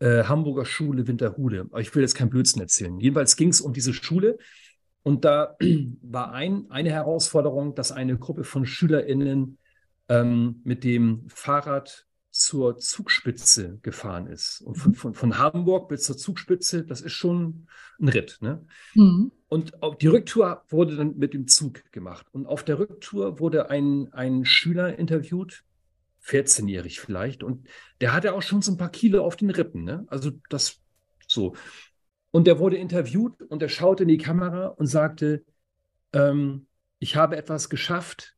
äh, 0.01 0.25
Hamburger 0.25 0.67
Schule 0.67 1.07
Winterhude. 1.07 1.67
Aber 1.71 1.81
ich 1.81 1.95
will 1.95 2.03
jetzt 2.03 2.15
kein 2.15 2.29
Blödsinn 2.29 2.61
erzählen. 2.61 3.01
Jedenfalls 3.01 3.37
ging 3.37 3.49
es 3.49 3.63
um 3.63 3.73
diese 3.73 3.95
Schule 3.95 4.37
Und 5.03 5.25
da 5.25 5.57
war 6.03 6.33
ein, 6.33 6.71
eine 6.71 6.91
Herausforderung, 6.91 7.75
dass 7.75 7.93
eine 7.93 8.19
Gruppe 8.19 8.45
von 8.45 8.67
SchülerInnen 8.67 9.59
ähm, 10.09 10.61
mit 10.65 10.85
dem 10.85 11.25
Fahrrad 11.29 12.07
zur 12.31 12.79
Zugspitze 12.79 13.79
gefahren 13.83 14.27
ist. 14.27 14.63
Und 14.63 14.77
von, 14.77 14.95
von, 14.95 15.15
von 15.15 15.39
Hamburg 15.39 15.89
bis 15.89 16.05
zur 16.05 16.17
Zugspitze, 16.17 16.83
das 16.83 17.03
ist 17.03 17.13
schon 17.13 17.69
ein 18.01 18.09
Ritt. 18.09 18.39
Ne? 18.41 18.65
Mhm. 18.95 19.33
Und 19.49 19.83
auf 19.83 19.99
die 19.99 20.07
Rücktour 20.07 20.65
wurde 20.71 20.97
dann 20.97 21.19
mit 21.19 21.35
dem 21.35 21.47
Zug 21.47 21.93
gemacht. 21.93 22.27
Und 22.33 22.47
auf 22.47 22.65
der 22.65 22.79
Rücktour 22.79 23.39
wurde 23.39 23.69
ein, 23.69 24.11
ein 24.15 24.47
Schüler 24.47 24.99
interviewt, 24.99 25.65
14-jährig 26.25 27.01
vielleicht, 27.01 27.43
und 27.43 27.69
der 28.01 28.15
hatte 28.15 28.33
auch 28.33 28.43
schon 28.43 28.63
so 28.63 28.73
ein 28.73 28.79
paar 28.79 28.91
Kilo 28.91 29.25
auf 29.25 29.37
den 29.37 29.51
Rippen. 29.51 29.85
Ne? 29.85 30.05
Also 30.07 30.31
das 30.49 30.81
so. 31.27 31.55
Und 32.33 32.47
der 32.47 32.59
wurde 32.59 32.77
interviewt 32.77 33.41
und 33.43 33.63
er 33.63 33.69
schaute 33.69 34.03
in 34.03 34.09
die 34.09 34.19
Kamera 34.19 34.67
und 34.67 34.87
sagte, 34.87 35.45
ähm, 36.13 36.67
ich 36.99 37.15
habe 37.15 37.37
etwas 37.37 37.69
geschafft, 37.69 38.35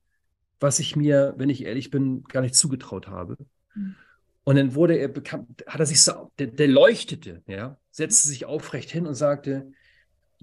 was 0.61 0.81
ich 0.81 0.97
mir, 0.97 1.35
wenn 1.37 1.49
ich 1.49 1.65
ehrlich 1.65 1.91
bin, 1.91 2.25
gar 2.25 2.41
nicht 2.41 2.57
zugetraut 2.57 3.07
habe. 3.07 3.39
Mhm. 3.75 3.95
Und 4.43 4.57
dann 4.57 4.75
wurde 4.75 4.97
er 4.97 5.09
bekannt, 5.09 5.65
hat 5.67 5.81
er 5.81 5.87
sich 5.87 6.03
so, 6.03 6.31
der, 6.39 6.49
der 6.49 6.69
leuchtete, 6.69 7.43
ja, 7.47 7.79
setzte 7.91 8.29
sich 8.29 8.45
aufrecht 8.45 8.91
hin 8.91 9.07
und 9.07 9.15
sagte, 9.15 9.73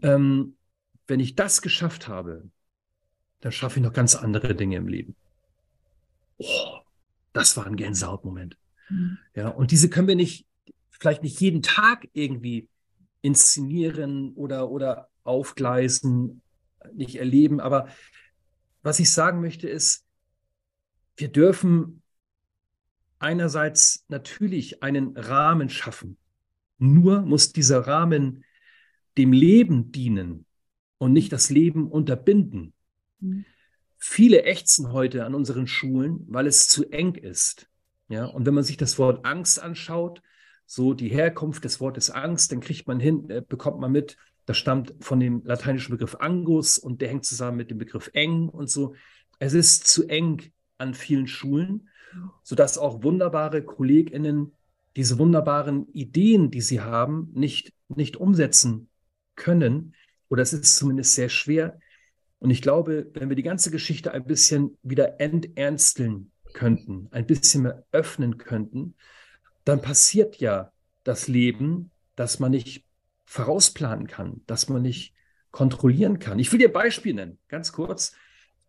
ähm, 0.02 0.56
wenn 1.08 1.20
ich 1.20 1.36
das 1.36 1.62
geschafft 1.62 2.08
habe, 2.08 2.50
dann 3.42 3.52
schaffe 3.52 3.80
ich 3.80 3.84
noch 3.84 3.94
ganz 3.94 4.16
andere 4.16 4.56
Dinge 4.56 4.78
im 4.78 4.88
Leben. 4.88 5.16
Oh, 6.38 6.80
das 7.34 7.58
war 7.58 7.68
ein 7.68 7.76
Gänsehautmoment. 7.76 8.58
Mhm. 8.90 9.18
Ja, 9.36 9.50
und 9.50 9.72
diese 9.72 9.90
können 9.90 10.08
wir 10.08 10.16
nicht, 10.16 10.46
vielleicht 10.90 11.22
nicht 11.22 11.40
jeden 11.42 11.62
Tag 11.62 12.08
irgendwie 12.14 12.68
inszenieren 13.22 14.34
oder, 14.34 14.70
oder 14.70 15.10
aufgleisen, 15.24 16.42
nicht 16.94 17.16
erleben. 17.16 17.60
Aber 17.60 17.88
was 18.82 19.00
ich 19.00 19.12
sagen 19.12 19.42
möchte 19.42 19.70
ist, 19.70 20.06
wir 21.16 21.28
dürfen 21.28 22.02
einerseits 23.20 24.06
natürlich 24.08 24.82
einen 24.82 25.16
Rahmen 25.16 25.70
schaffen. 25.70 26.18
Nur 26.80 27.22
muss 27.22 27.54
dieser 27.54 27.86
Rahmen 27.86 28.44
dem 29.18 29.34
Leben 29.34 29.92
dienen 29.92 30.46
und 30.98 31.14
nicht 31.14 31.32
das 31.32 31.50
Leben 31.50 31.88
unterbinden. 31.88 32.74
Mhm. 33.20 33.46
Viele 33.98 34.44
ächzen 34.44 34.92
heute 34.92 35.26
an 35.26 35.36
unseren 35.36 35.68
Schulen, 35.68 36.26
weil 36.28 36.48
es 36.48 36.68
zu 36.68 36.90
eng 36.90 37.14
ist. 37.14 37.70
Ja, 38.10 38.26
und 38.26 38.48
wenn 38.48 38.56
man 38.56 38.64
sich 38.64 38.78
das 38.78 38.98
Wort 38.98 39.26
Angst 39.26 39.62
anschaut, 39.62 40.24
so 40.74 40.94
die 40.94 41.10
Herkunft 41.10 41.66
des 41.66 41.82
Wortes 41.82 42.12
Angst, 42.12 42.54
dann 42.54 42.62
kriegt 42.62 42.88
man 42.88 43.02
hin, 43.02 43.30
äh, 43.30 43.42
bekommt 43.46 43.82
man 43.82 43.92
mit, 43.92 44.16
das 44.46 44.58
stammt 44.58 44.94
von 45.02 45.20
dem 45.20 45.44
lateinischen 45.44 45.92
Begriff 45.92 46.16
Angus 46.22 46.78
und 46.78 47.02
der 47.02 47.10
hängt 47.10 47.26
zusammen 47.26 47.58
mit 47.58 47.72
dem 47.72 47.78
Begriff 47.78 48.10
eng 48.14 48.48
und 48.48 48.70
so. 48.70 48.96
Es 49.38 49.54
ist 49.54 49.86
zu 49.86 50.08
eng 50.08 50.42
an 50.78 50.94
vielen 50.94 51.28
Schulen, 51.28 51.90
sodass 52.42 52.78
auch 52.78 53.04
wunderbare 53.04 53.64
KollegInnen 53.64 54.54
diese 54.96 55.20
wunderbaren 55.20 55.90
Ideen, 55.90 56.52
die 56.52 56.62
sie 56.62 56.80
haben, 56.80 57.30
nicht, 57.34 57.74
nicht 57.90 58.16
umsetzen 58.16 58.88
können. 59.36 59.94
Oder 60.30 60.44
es 60.44 60.54
ist 60.54 60.78
zumindest 60.78 61.16
sehr 61.16 61.28
schwer. 61.28 61.80
Und 62.40 62.50
ich 62.50 62.62
glaube, 62.62 63.12
wenn 63.14 63.28
wir 63.28 63.36
die 63.36 63.44
ganze 63.44 63.72
Geschichte 63.72 64.14
ein 64.14 64.24
bisschen 64.24 64.78
wieder 64.84 65.20
enternsteln 65.20 66.32
könnten, 66.54 67.10
ein 67.12 67.26
bisschen 67.26 67.64
mehr 67.64 67.84
öffnen 67.92 68.38
könnten, 68.38 68.96
dann 69.66 69.82
passiert 69.82 70.38
ja 70.38 70.72
das 71.04 71.28
Leben, 71.28 71.92
das 72.16 72.40
man 72.40 72.52
nicht 72.52 72.86
vorausplanen 73.26 74.08
kann, 74.08 74.42
das 74.48 74.70
man 74.70 74.82
nicht 74.82 75.14
kontrollieren 75.52 76.20
kann. 76.20 76.40
Ich 76.40 76.52
will 76.52 76.60
dir 76.60 76.70
ein 76.70 76.74
Beispiel 76.74 77.14
nennen, 77.14 77.38
ganz 77.48 77.72
kurz. 77.72 78.14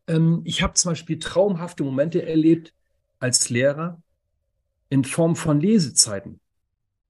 Ähm, 0.06 0.42
ich 0.44 0.62
habe 0.62 0.74
zum 0.74 0.92
Beispiel 0.92 1.18
traumhafte 1.18 1.84
Momente 1.84 2.26
erlebt 2.26 2.74
als 3.18 3.50
Lehrer 3.50 4.02
in 4.88 5.04
Form 5.04 5.36
von 5.36 5.60
Lesezeiten. 5.60 6.40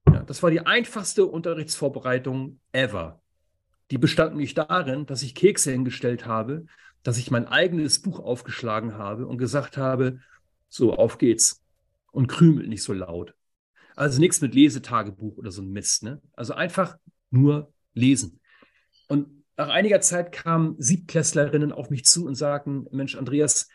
Ja, 0.06 0.22
das 0.22 0.42
war 0.42 0.50
die 0.50 0.60
einfachste 0.60 1.26
Unterrichtsvorbereitung 1.26 2.60
ever. 2.72 3.22
Die 3.90 3.98
bestand 3.98 4.32
nämlich 4.32 4.54
darin, 4.54 5.06
dass 5.06 5.22
ich 5.22 5.34
Kekse 5.34 5.72
hingestellt 5.72 6.26
habe, 6.26 6.66
dass 7.02 7.18
ich 7.18 7.30
mein 7.30 7.46
eigenes 7.46 8.00
Buch 8.00 8.20
aufgeschlagen 8.20 8.94
habe 8.94 9.26
und 9.26 9.38
gesagt 9.38 9.76
habe, 9.76 10.20
so, 10.68 10.94
auf 10.94 11.18
geht's. 11.18 11.62
Und 12.12 12.26
krümelt 12.26 12.68
nicht 12.68 12.82
so 12.82 12.92
laut. 12.92 13.34
Also 13.96 14.20
nichts 14.20 14.40
mit 14.40 14.54
Lesetagebuch 14.54 15.36
oder 15.36 15.50
so 15.50 15.62
ein 15.62 15.70
Mist. 15.70 16.02
Ne? 16.02 16.20
Also 16.34 16.54
einfach 16.54 16.96
nur 17.30 17.72
lesen. 17.94 18.40
Und 19.08 19.28
nach 19.56 19.68
einiger 19.68 20.00
Zeit 20.00 20.32
kamen 20.32 20.76
Siebklässlerinnen 20.78 21.72
auf 21.72 21.90
mich 21.90 22.04
zu 22.04 22.26
und 22.26 22.34
sagten, 22.34 22.86
Mensch, 22.90 23.16
Andreas, 23.16 23.68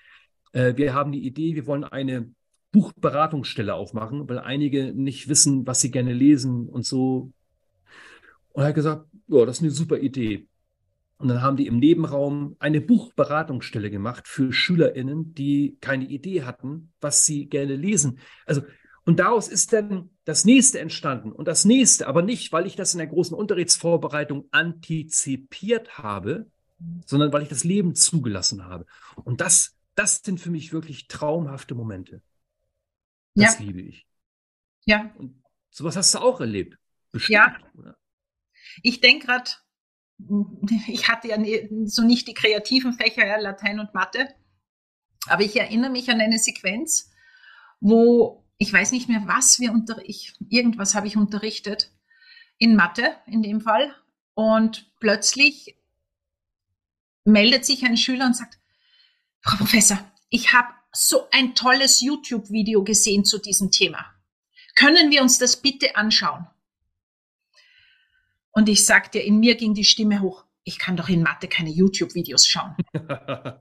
äh, 0.54 0.76
wir 0.76 0.94
haben 0.94 1.12
die 1.12 1.26
Idee, 1.26 1.56
wir 1.56 1.68
wollen 1.68 1.84
eine 1.84 2.32
Buchberatungsstelle 2.72 3.74
aufmachen, 3.74 4.28
weil 4.28 4.40
einige 4.40 4.94
nicht 4.94 5.30
wissen, 5.30 5.66
was 5.66 5.82
sie 5.82 5.92
gerne 5.92 6.14
lesen 6.14 6.68
und 6.68 6.86
so. 6.86 7.32
Und 8.50 8.64
er 8.64 8.70
hat 8.70 8.76
gesagt, 8.76 9.08
ja, 9.28 9.46
das 9.46 9.58
ist 9.58 9.64
eine 9.64 9.72
super 9.72 9.98
Idee. 9.98 10.48
Und 11.18 11.30
dann 11.30 11.42
haben 11.42 11.58
die 11.58 11.66
im 11.66 11.80
Nebenraum 11.80 12.56
eine 12.60 12.80
Buchberatungsstelle 12.80 13.90
gemacht 13.90 14.28
für 14.28 14.54
SchülerInnen, 14.54 15.34
die 15.34 15.78
keine 15.82 16.06
Idee 16.06 16.44
hatten, 16.44 16.92
was 17.02 17.26
sie 17.26 17.48
gerne 17.48 17.76
lesen. 17.76 18.20
Also 18.46 18.62
und 19.08 19.20
daraus 19.20 19.48
ist 19.48 19.72
dann 19.72 20.10
das 20.26 20.44
nächste 20.44 20.80
entstanden 20.82 21.32
und 21.32 21.48
das 21.48 21.64
nächste, 21.64 22.08
aber 22.08 22.24
nicht, 22.24 22.52
weil 22.52 22.66
ich 22.68 22.76
das 22.76 22.94
in 22.94 22.98
der 22.98 23.08
großen 23.08 23.38
Unterrichtsvorbereitung 23.38 24.50
antizipiert 24.52 25.98
habe, 25.98 26.52
sondern 27.06 27.32
weil 27.32 27.44
ich 27.44 27.48
das 27.48 27.64
Leben 27.64 27.96
zugelassen 27.96 28.66
habe. 28.66 28.86
Und 29.24 29.40
das, 29.40 29.78
das 29.96 30.18
sind 30.26 30.42
für 30.42 30.50
mich 30.50 30.74
wirklich 30.74 31.08
traumhafte 31.08 31.74
Momente. 31.74 32.22
Das 33.34 33.58
ja. 33.58 33.66
liebe 33.66 33.80
ich. 33.80 34.06
Ja. 34.84 35.10
Und 35.18 35.42
sowas 35.70 35.96
hast 35.96 36.14
du 36.14 36.20
auch 36.20 36.42
erlebt. 36.42 36.78
Bestimmt, 37.14 37.34
ja. 37.34 37.58
Oder? 37.78 37.98
Ich 38.84 39.00
denke 39.00 39.28
gerade, 39.28 39.52
ich 40.90 41.08
hatte 41.08 41.30
ja 41.30 41.38
so 41.86 42.04
nicht 42.04 42.28
die 42.28 42.34
kreativen 42.34 42.92
Fächer, 42.92 43.26
ja, 43.26 43.38
Latein 43.38 43.80
und 43.80 43.94
Mathe, 43.94 44.28
aber 45.28 45.44
ich 45.44 45.56
erinnere 45.56 45.92
mich 45.92 46.10
an 46.10 46.20
eine 46.20 46.40
Sequenz, 46.40 47.10
wo 47.80 48.44
ich 48.58 48.74
weiß 48.74 48.92
nicht 48.92 49.08
mehr, 49.08 49.24
was 49.26 49.60
wir 49.60 49.72
unter, 49.72 49.98
ich, 50.04 50.34
irgendwas 50.50 50.96
habe 50.96 51.08
ich 51.08 51.18
unterrichtet, 51.18 51.92
in 52.58 52.76
Mathe 52.76 53.16
in 53.28 53.44
dem 53.44 53.62
Fall. 53.62 53.96
Und 54.34 54.92
plötzlich 55.00 55.78
meldet 57.24 57.66
sich 57.66 57.86
ein 57.86 57.98
Schüler 57.98 58.26
und 58.26 58.36
sagt, 58.36 58.58
Frau 59.42 59.58
Professor, 59.58 60.00
ich 60.30 60.54
habe 60.54 60.70
so 60.92 61.28
ein 61.32 61.54
tolles 61.54 62.02
YouTube-Video 62.02 62.84
gesehen 62.84 63.26
zu 63.26 63.38
diesem 63.38 63.72
Thema. 63.72 64.06
Können 64.76 65.12
wir 65.12 65.22
uns 65.22 65.38
das 65.38 65.62
bitte 65.62 65.96
anschauen? 65.96 66.48
Und 68.52 68.70
ich 68.70 68.86
sagte, 68.86 69.20
in 69.20 69.40
mir 69.40 69.56
ging 69.56 69.76
die 69.76 69.84
Stimme 69.84 70.22
hoch. 70.22 70.46
Ich 70.64 70.80
kann 70.80 70.98
doch 70.98 71.10
in 71.10 71.22
Mathe 71.22 71.48
keine 71.48 71.70
YouTube-Videos 71.70 72.48
schauen. 72.48 72.76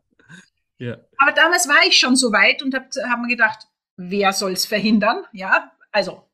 ja. 0.78 0.96
Aber 1.18 1.32
damals 1.32 1.68
war 1.68 1.86
ich 1.86 1.98
schon 1.98 2.16
so 2.16 2.32
weit 2.32 2.62
und 2.62 2.74
habe 2.74 2.88
hab 3.08 3.20
mir 3.20 3.28
gedacht, 3.28 3.66
wer 3.96 4.32
soll 4.32 4.52
es 4.52 4.66
verhindern? 4.66 5.24
Ja, 5.32 5.72
also 5.92 6.28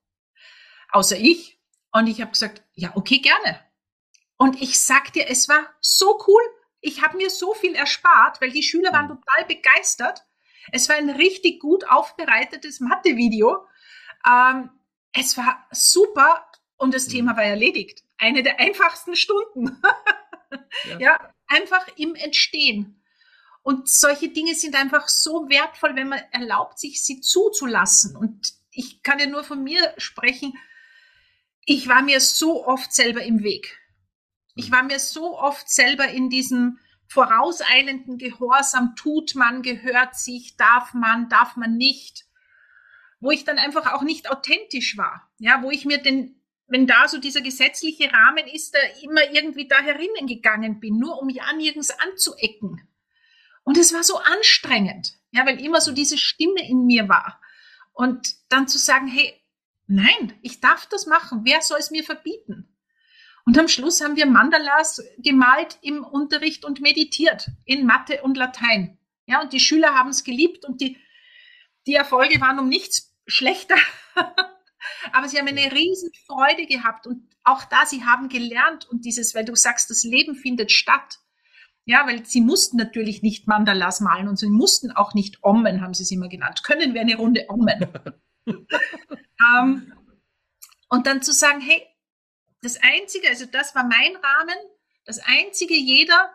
außer 0.90 1.16
ich. 1.16 1.59
Und 1.92 2.07
ich 2.07 2.20
habe 2.20 2.31
gesagt, 2.31 2.62
ja, 2.75 2.92
okay, 2.94 3.18
gerne. 3.18 3.61
Und 4.37 4.61
ich 4.61 4.81
sag 4.81 5.12
dir, 5.12 5.29
es 5.29 5.48
war 5.48 5.66
so 5.81 6.18
cool. 6.27 6.42
Ich 6.81 7.03
habe 7.03 7.16
mir 7.16 7.31
so 7.31 7.55
viel 7.55 7.75
erspart, 7.75 8.40
weil 8.40 8.51
die 8.51 8.62
Schüler 8.62 8.92
waren 8.92 9.07
mhm. 9.07 9.20
total 9.20 9.44
begeistert. 9.46 10.25
Es 10.72 10.88
war 10.88 10.96
ein 10.96 11.11
richtig 11.11 11.61
gut 11.61 11.88
aufbereitetes 11.88 12.81
Mathe-Video. 12.81 13.66
Ähm, 14.27 14.70
es 15.12 15.37
war 15.37 15.66
super 15.70 16.46
und 16.77 16.94
das 16.94 17.07
mhm. 17.09 17.12
Thema 17.12 17.37
war 17.37 17.44
erledigt. 17.44 18.03
Eine 18.18 18.42
der 18.42 18.59
einfachsten 18.61 19.16
Stunden. 19.16 19.81
ja. 20.85 20.98
ja, 20.98 21.35
einfach 21.46 21.87
im 21.96 22.14
Entstehen. 22.14 23.02
Und 23.62 23.88
solche 23.88 24.29
Dinge 24.29 24.55
sind 24.55 24.75
einfach 24.75 25.09
so 25.09 25.48
wertvoll, 25.48 25.94
wenn 25.94 26.09
man 26.09 26.20
erlaubt, 26.33 26.79
sich 26.79 27.05
sie 27.05 27.20
zuzulassen. 27.20 28.16
Und 28.16 28.55
ich 28.72 29.03
kann 29.03 29.18
ja 29.18 29.27
nur 29.27 29.44
von 29.44 29.62
mir 29.62 29.94
sprechen. 29.98 30.55
Ich 31.64 31.88
war 31.88 32.03
mir 32.03 32.20
so 32.20 32.66
oft 32.66 32.92
selber 32.92 33.22
im 33.22 33.42
Weg. 33.44 33.79
Ich 34.57 34.70
war 34.70 34.83
mir 34.83 34.98
so 34.98 35.38
oft 35.38 35.70
selber 35.70 36.09
in 36.09 36.29
diesem 36.29 36.79
vorauseilenden 37.07 38.18
Gehorsam, 38.18 38.94
tut 38.96 39.35
man, 39.35 39.62
gehört 39.62 40.16
sich, 40.16 40.57
darf 40.57 40.94
man, 40.94 41.29
darf 41.29 41.57
man 41.57 41.77
nicht, 41.77 42.25
wo 43.20 43.31
ich 43.31 43.44
dann 43.44 43.59
einfach 43.59 43.92
auch 43.92 44.03
nicht 44.03 44.31
authentisch 44.31 44.96
war. 44.96 45.31
Ja, 45.38 45.62
wo 45.62 45.70
ich 45.70 45.85
mir 45.85 45.98
den, 45.98 46.40
wenn 46.66 46.87
da 46.87 47.07
so 47.09 47.18
dieser 47.18 47.42
gesetzliche 47.42 48.12
Rahmen 48.12 48.46
ist, 48.46 48.75
da 48.75 48.79
immer 49.03 49.31
irgendwie 49.31 49.68
da 49.68 49.79
herinnen 49.79 50.27
gegangen 50.27 50.81
bin, 50.81 50.98
nur 50.98 51.20
um 51.20 51.29
ja 51.29 51.53
nirgends 51.53 51.90
anzuecken. 51.90 52.88
Und 53.64 53.79
es 53.79 53.92
war 53.92 54.03
so 54.03 54.18
anstrengend, 54.18 55.14
ja, 55.31 55.46
weil 55.46 55.61
immer 55.61 55.81
so 55.81 55.92
diese 55.92 56.18
Stimme 56.18 56.68
in 56.68 56.85
mir 56.87 57.09
war. 57.09 57.40
Und 57.92 58.35
dann 58.48 58.68
zu 58.68 58.79
sagen, 58.79 59.07
hey, 59.07 59.40
nein, 59.87 60.38
ich 60.42 60.61
darf 60.61 60.87
das 60.87 61.07
machen, 61.07 61.42
wer 61.44 61.62
soll 61.62 61.79
es 61.79 61.90
mir 61.90 62.05
verbieten? 62.05 62.68
Und 63.44 63.59
am 63.59 63.68
Schluss 63.68 64.01
haben 64.01 64.16
wir 64.16 64.27
Mandalas 64.27 65.03
gemalt 65.18 65.79
im 65.83 66.05
Unterricht 66.05 66.64
und 66.64 66.81
meditiert 66.81 67.48
in 67.64 67.87
Mathe 67.87 68.22
und 68.22 68.37
Latein. 68.37 68.98
Ja, 69.27 69.40
und 69.40 69.53
die 69.53 69.61
Schüler 69.61 69.94
haben 69.94 70.11
es 70.11 70.25
geliebt 70.25 70.64
und 70.64 70.81
die, 70.81 70.96
die 71.87 71.94
Erfolge 71.94 72.40
waren 72.40 72.59
um 72.59 72.68
nichts 72.68 73.14
schlechter. 73.27 73.77
Aber 75.12 75.29
sie 75.29 75.38
haben 75.38 75.48
eine 75.48 75.72
riesen 75.72 76.11
Freude 76.27 76.66
gehabt 76.66 77.07
und 77.07 77.29
auch 77.44 77.64
da, 77.64 77.87
sie 77.87 78.05
haben 78.05 78.29
gelernt 78.29 78.88
und 78.88 79.05
dieses, 79.05 79.35
weil 79.35 79.44
du 79.44 79.55
sagst, 79.57 79.90
das 79.90 80.05
Leben 80.05 80.37
findet 80.37 80.70
statt. 80.70 81.18
Ja, 81.85 82.07
weil 82.07 82.25
sie 82.25 82.40
mussten 82.40 82.77
natürlich 82.77 83.23
nicht 83.23 83.49
Mandalas 83.49 84.01
malen 84.01 84.29
und 84.29 84.38
sie 84.38 84.49
mussten 84.49 84.92
auch 84.92 85.14
nicht 85.14 85.42
ommen, 85.42 85.81
haben 85.81 85.95
sie 85.95 86.05
es 86.05 86.11
immer 86.12 86.29
genannt. 86.29 86.62
Können 86.62 86.95
wir 86.95 87.01
eine 87.01 87.16
Runde 87.16 87.47
ommen? 87.49 87.88
ähm, 88.47 89.92
und 90.88 91.07
dann 91.07 91.23
zu 91.23 91.33
sagen, 91.33 91.61
hey, 91.61 91.83
das 92.61 92.79
Einzige, 92.81 93.29
also 93.29 93.47
das 93.47 93.75
war 93.75 93.83
mein 93.83 94.14
Rahmen, 94.14 94.57
das 95.05 95.18
Einzige, 95.18 95.75
jeder 95.75 96.33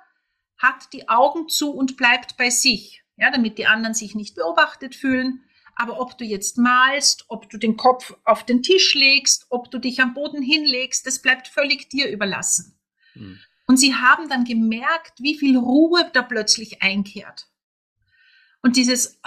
hat 0.57 0.91
die 0.91 1.07
Augen 1.07 1.47
zu 1.47 1.71
und 1.71 1.95
bleibt 1.95 2.35
bei 2.37 2.49
sich, 2.49 3.03
ja, 3.15 3.31
damit 3.31 3.57
die 3.57 3.67
anderen 3.67 3.93
sich 3.93 4.15
nicht 4.15 4.35
beobachtet 4.35 4.95
fühlen. 4.95 5.43
Aber 5.75 5.99
ob 6.01 6.17
du 6.17 6.25
jetzt 6.25 6.57
malst, 6.57 7.25
ob 7.27 7.49
du 7.49 7.57
den 7.57 7.77
Kopf 7.77 8.17
auf 8.25 8.43
den 8.43 8.63
Tisch 8.63 8.95
legst, 8.95 9.45
ob 9.49 9.69
du 9.69 9.77
dich 9.77 10.01
am 10.01 10.15
Boden 10.15 10.41
hinlegst, 10.41 11.05
das 11.05 11.21
bleibt 11.21 11.47
völlig 11.47 11.87
dir 11.89 12.09
überlassen. 12.09 12.79
Mhm. 13.13 13.39
Und 13.67 13.77
sie 13.77 13.93
haben 13.93 14.29
dann 14.29 14.45
gemerkt, 14.45 15.19
wie 15.19 15.37
viel 15.37 15.57
Ruhe 15.57 16.09
da 16.13 16.21
plötzlich 16.23 16.81
einkehrt. 16.81 17.47
Und 18.61 18.77
dieses, 18.77 19.19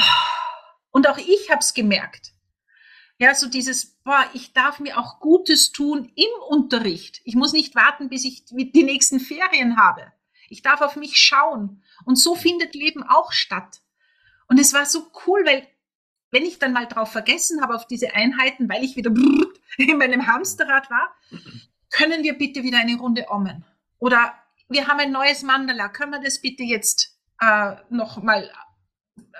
und 0.90 1.08
auch 1.08 1.18
ich 1.18 1.50
habe 1.50 1.60
es 1.60 1.74
gemerkt. 1.74 2.32
Ja, 3.18 3.34
so 3.34 3.48
dieses, 3.48 3.98
boah, 4.02 4.24
ich 4.32 4.54
darf 4.54 4.80
mir 4.80 4.98
auch 4.98 5.20
Gutes 5.20 5.72
tun 5.72 6.10
im 6.14 6.42
Unterricht. 6.48 7.20
Ich 7.24 7.36
muss 7.36 7.52
nicht 7.52 7.74
warten, 7.74 8.08
bis 8.08 8.24
ich 8.24 8.46
die 8.46 8.82
nächsten 8.82 9.20
Ferien 9.20 9.76
habe. 9.76 10.10
Ich 10.48 10.62
darf 10.62 10.80
auf 10.80 10.96
mich 10.96 11.18
schauen. 11.18 11.82
Und 12.06 12.16
so 12.16 12.34
findet 12.34 12.74
Leben 12.74 13.02
auch 13.02 13.32
statt. 13.32 13.82
Und 14.48 14.58
es 14.58 14.72
war 14.72 14.86
so 14.86 15.12
cool, 15.26 15.44
weil 15.44 15.68
wenn 16.30 16.46
ich 16.46 16.58
dann 16.58 16.72
mal 16.72 16.86
drauf 16.86 17.12
vergessen 17.12 17.60
habe 17.60 17.74
auf 17.74 17.86
diese 17.86 18.14
Einheiten, 18.14 18.70
weil 18.70 18.84
ich 18.84 18.96
wieder 18.96 19.12
in 19.76 19.98
meinem 19.98 20.26
Hamsterrad 20.26 20.90
war, 20.90 21.14
können 21.90 22.22
wir 22.22 22.38
bitte 22.38 22.62
wieder 22.62 22.78
eine 22.78 22.96
Runde 22.96 23.26
ommen. 23.28 23.66
Oder 24.00 24.34
wir 24.68 24.88
haben 24.88 24.98
ein 24.98 25.12
neues 25.12 25.42
Mandala, 25.42 25.88
können 25.88 26.12
wir 26.12 26.20
das 26.20 26.40
bitte 26.40 26.64
jetzt 26.64 27.16
äh, 27.40 27.76
noch 27.90 28.22
mal 28.22 28.50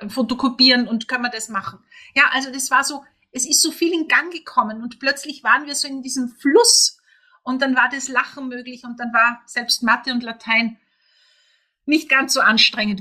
äh, 0.00 0.08
fotokopieren 0.08 0.86
und 0.86 1.08
können 1.08 1.24
wir 1.24 1.30
das 1.30 1.48
machen? 1.48 1.80
Ja, 2.14 2.24
also 2.32 2.52
das 2.52 2.70
war 2.70 2.84
so, 2.84 3.04
es 3.32 3.48
ist 3.48 3.62
so 3.62 3.72
viel 3.72 3.92
in 3.92 4.06
Gang 4.06 4.32
gekommen 4.32 4.82
und 4.82 5.00
plötzlich 5.00 5.42
waren 5.42 5.66
wir 5.66 5.74
so 5.74 5.88
in 5.88 6.02
diesem 6.02 6.28
Fluss 6.28 7.00
und 7.42 7.62
dann 7.62 7.74
war 7.74 7.88
das 7.90 8.08
Lachen 8.08 8.48
möglich 8.48 8.84
und 8.84 9.00
dann 9.00 9.12
war 9.12 9.42
selbst 9.46 9.82
Mathe 9.82 10.12
und 10.12 10.22
Latein 10.22 10.78
nicht 11.86 12.08
ganz 12.08 12.34
so 12.34 12.40
anstrengend, 12.40 13.00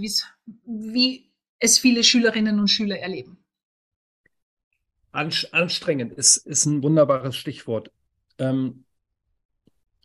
wie 0.66 1.32
es 1.60 1.78
viele 1.78 2.04
Schülerinnen 2.04 2.60
und 2.60 2.70
Schüler 2.70 2.98
erleben. 3.00 3.44
Anstrengend 5.12 6.14
ist, 6.14 6.38
ist 6.38 6.66
ein 6.66 6.84
wunderbares 6.84 7.36
Stichwort. 7.36 7.92
Ähm, 8.38 8.86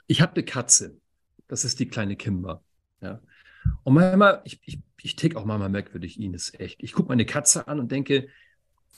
ich 0.07 0.21
habe 0.21 0.33
eine 0.35 0.45
Katze. 0.45 1.01
Das 1.55 1.65
ist 1.65 1.79
die 1.79 1.87
kleine 1.87 2.17
Kimber. 2.17 2.65
Ja. 3.01 3.21
Und 3.85 3.95
manchmal, 3.95 4.41
ich, 4.43 4.61
ich, 4.65 4.81
ich 5.01 5.15
tick 5.15 5.37
auch 5.37 5.45
manchmal 5.45 5.69
merkwürdig, 5.69 6.21
Ines, 6.21 6.53
echt. 6.59 6.83
Ich 6.83 6.95
gucke 6.95 7.11
meine 7.11 7.25
Katze 7.25 7.69
an 7.69 7.79
und 7.79 7.93
denke, 7.93 8.27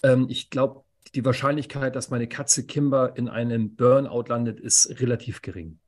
ähm, 0.03 0.25
ich 0.31 0.49
glaube, 0.49 0.81
die 1.15 1.23
Wahrscheinlichkeit, 1.23 1.95
dass 1.95 2.09
meine 2.09 2.27
Katze 2.27 2.65
Kimber 2.65 3.15
in 3.15 3.29
einem 3.29 3.77
Burnout 3.77 4.25
landet, 4.29 4.59
ist 4.59 4.89
relativ 5.03 5.43
gering. 5.43 5.79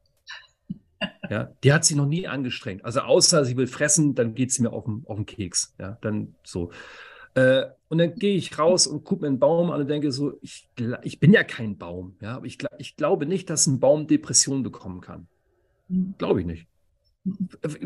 Ja, 1.31 1.55
die 1.65 1.73
hat 1.73 1.87
sich 1.87 1.97
noch 1.97 2.05
nie 2.05 2.29
angestrengt. 2.29 2.85
Also 2.85 3.01
außer 3.01 3.47
sie 3.47 3.57
will 3.57 3.67
fressen, 3.67 4.15
dann 4.15 4.35
geht 4.35 4.53
sie 4.53 4.61
mir 4.61 4.75
auf 4.75 4.85
den, 4.85 5.05
auf 5.07 5.17
den 5.17 5.25
Keks. 5.25 5.75
Ja, 5.81 5.97
dann 6.03 6.35
so. 6.45 6.71
Äh, 7.33 7.65
und 7.89 7.97
dann 7.97 8.15
gehe 8.15 8.37
ich 8.37 8.59
raus 8.59 8.87
und 8.87 9.05
gucke 9.05 9.23
mir 9.23 9.29
einen 9.29 9.39
Baum 9.39 9.71
an 9.71 9.81
und 9.81 9.89
denke 9.89 10.13
so, 10.13 10.39
ich, 10.43 10.69
ich 11.01 11.19
bin 11.19 11.33
ja 11.33 11.45
kein 11.45 11.79
Baum. 11.79 12.19
Ja, 12.21 12.37
aber 12.37 12.45
ich, 12.45 12.59
ich 12.77 12.97
glaube 12.97 13.25
nicht, 13.25 13.49
dass 13.49 13.67
ein 13.67 13.81
Baum 13.81 14.07
Depression 14.07 14.63
bekommen 14.63 15.01
kann. 15.01 15.29
Glaube 15.89 16.41
ich 16.41 16.47
nicht. 16.47 16.69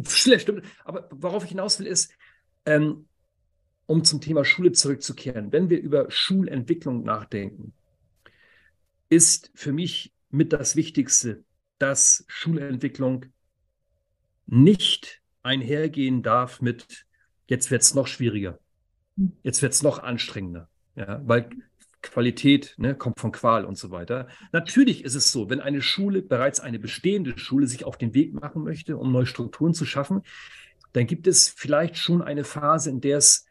Schlecht, 0.09 0.43
stimmt. 0.43 0.65
Aber 0.85 1.09
worauf 1.11 1.45
ich 1.45 1.51
hinaus 1.51 1.79
will, 1.79 1.87
ist, 1.87 2.13
ähm, 2.67 3.07
um 3.87 4.05
zum 4.05 4.21
Thema 4.21 4.45
Schule 4.45 4.73
zurückzukehren, 4.73 5.53
wenn 5.53 5.71
wir 5.71 5.81
über 5.81 6.11
Schulentwicklung 6.11 7.03
nachdenken, 7.03 7.73
ist 9.09 9.51
für 9.55 9.73
mich 9.73 10.13
mit 10.31 10.53
das 10.53 10.77
Wichtigste, 10.77 11.45
dass 11.79 12.25
Schulentwicklung 12.29 13.27
nicht 14.47 15.21
einhergehen 15.43 16.23
darf 16.23 16.61
mit, 16.61 17.07
jetzt 17.49 17.71
wird 17.71 17.83
es 17.83 17.95
noch 17.95 18.07
schwieriger, 18.07 18.59
jetzt 19.43 19.63
wird 19.63 19.73
es 19.73 19.83
noch 19.83 19.99
anstrengender. 19.99 20.69
Ja, 20.95 21.21
weil 21.27 21.51
Qualität 22.03 22.75
ne, 22.77 22.95
kommt 22.95 23.19
von 23.21 23.33
Qual 23.33 23.65
und 23.65 23.79
so 23.79 23.91
weiter. 23.91 24.29
Natürlich 24.53 25.05
ist 25.05 25.15
es 25.15 25.33
so, 25.33 25.49
wenn 25.49 25.61
eine 25.61 25.83
Schule, 25.83 26.23
bereits 26.23 26.61
eine 26.61 26.79
bestehende 26.79 27.39
Schule, 27.39 27.67
sich 27.67 27.85
auf 27.85 27.97
den 27.97 28.15
Weg 28.15 28.35
machen 28.35 28.65
möchte, 28.65 28.97
um 28.97 29.13
neue 29.13 29.27
Strukturen 29.27 29.75
zu 29.75 29.85
schaffen, 29.85 30.23
dann 30.93 31.07
gibt 31.07 31.27
es 31.27 31.49
vielleicht 31.49 31.97
schon 31.97 32.23
eine 32.23 32.45
Phase, 32.45 32.91
in 32.91 33.01
der 33.01 33.19
es 33.19 33.47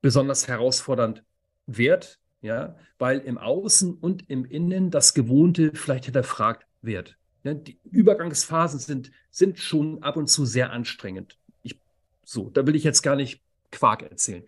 besonders 0.00 0.48
herausfordernd 0.48 1.24
wird, 1.66 2.18
ja, 2.42 2.76
weil 2.98 3.18
im 3.18 3.38
Außen 3.38 3.94
und 3.94 4.28
im 4.30 4.44
Innen 4.44 4.90
das 4.90 5.14
Gewohnte 5.14 5.72
vielleicht 5.74 6.04
hinterfragt 6.04 6.66
wird. 6.82 7.16
Ja, 7.42 7.54
die 7.54 7.78
Übergangsphasen 7.90 8.78
sind, 8.78 9.10
sind 9.30 9.58
schon 9.58 10.02
ab 10.02 10.16
und 10.16 10.28
zu 10.28 10.44
sehr 10.44 10.70
anstrengend. 10.70 11.38
Ich, 11.62 11.80
so, 12.24 12.50
da 12.50 12.66
will 12.66 12.76
ich 12.76 12.84
jetzt 12.84 13.02
gar 13.02 13.16
nicht 13.16 13.42
Quark 13.70 14.02
erzählen. 14.02 14.44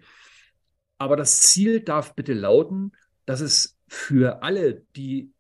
Aber 0.99 1.17
das 1.17 1.41
Ziel 1.41 1.81
darf 1.81 2.15
bitte 2.15 2.33
lauten, 2.33 2.93
dass 3.27 3.41
es 3.41 3.79
für 3.89 4.43
alle, 4.43 4.83
die 4.97 5.31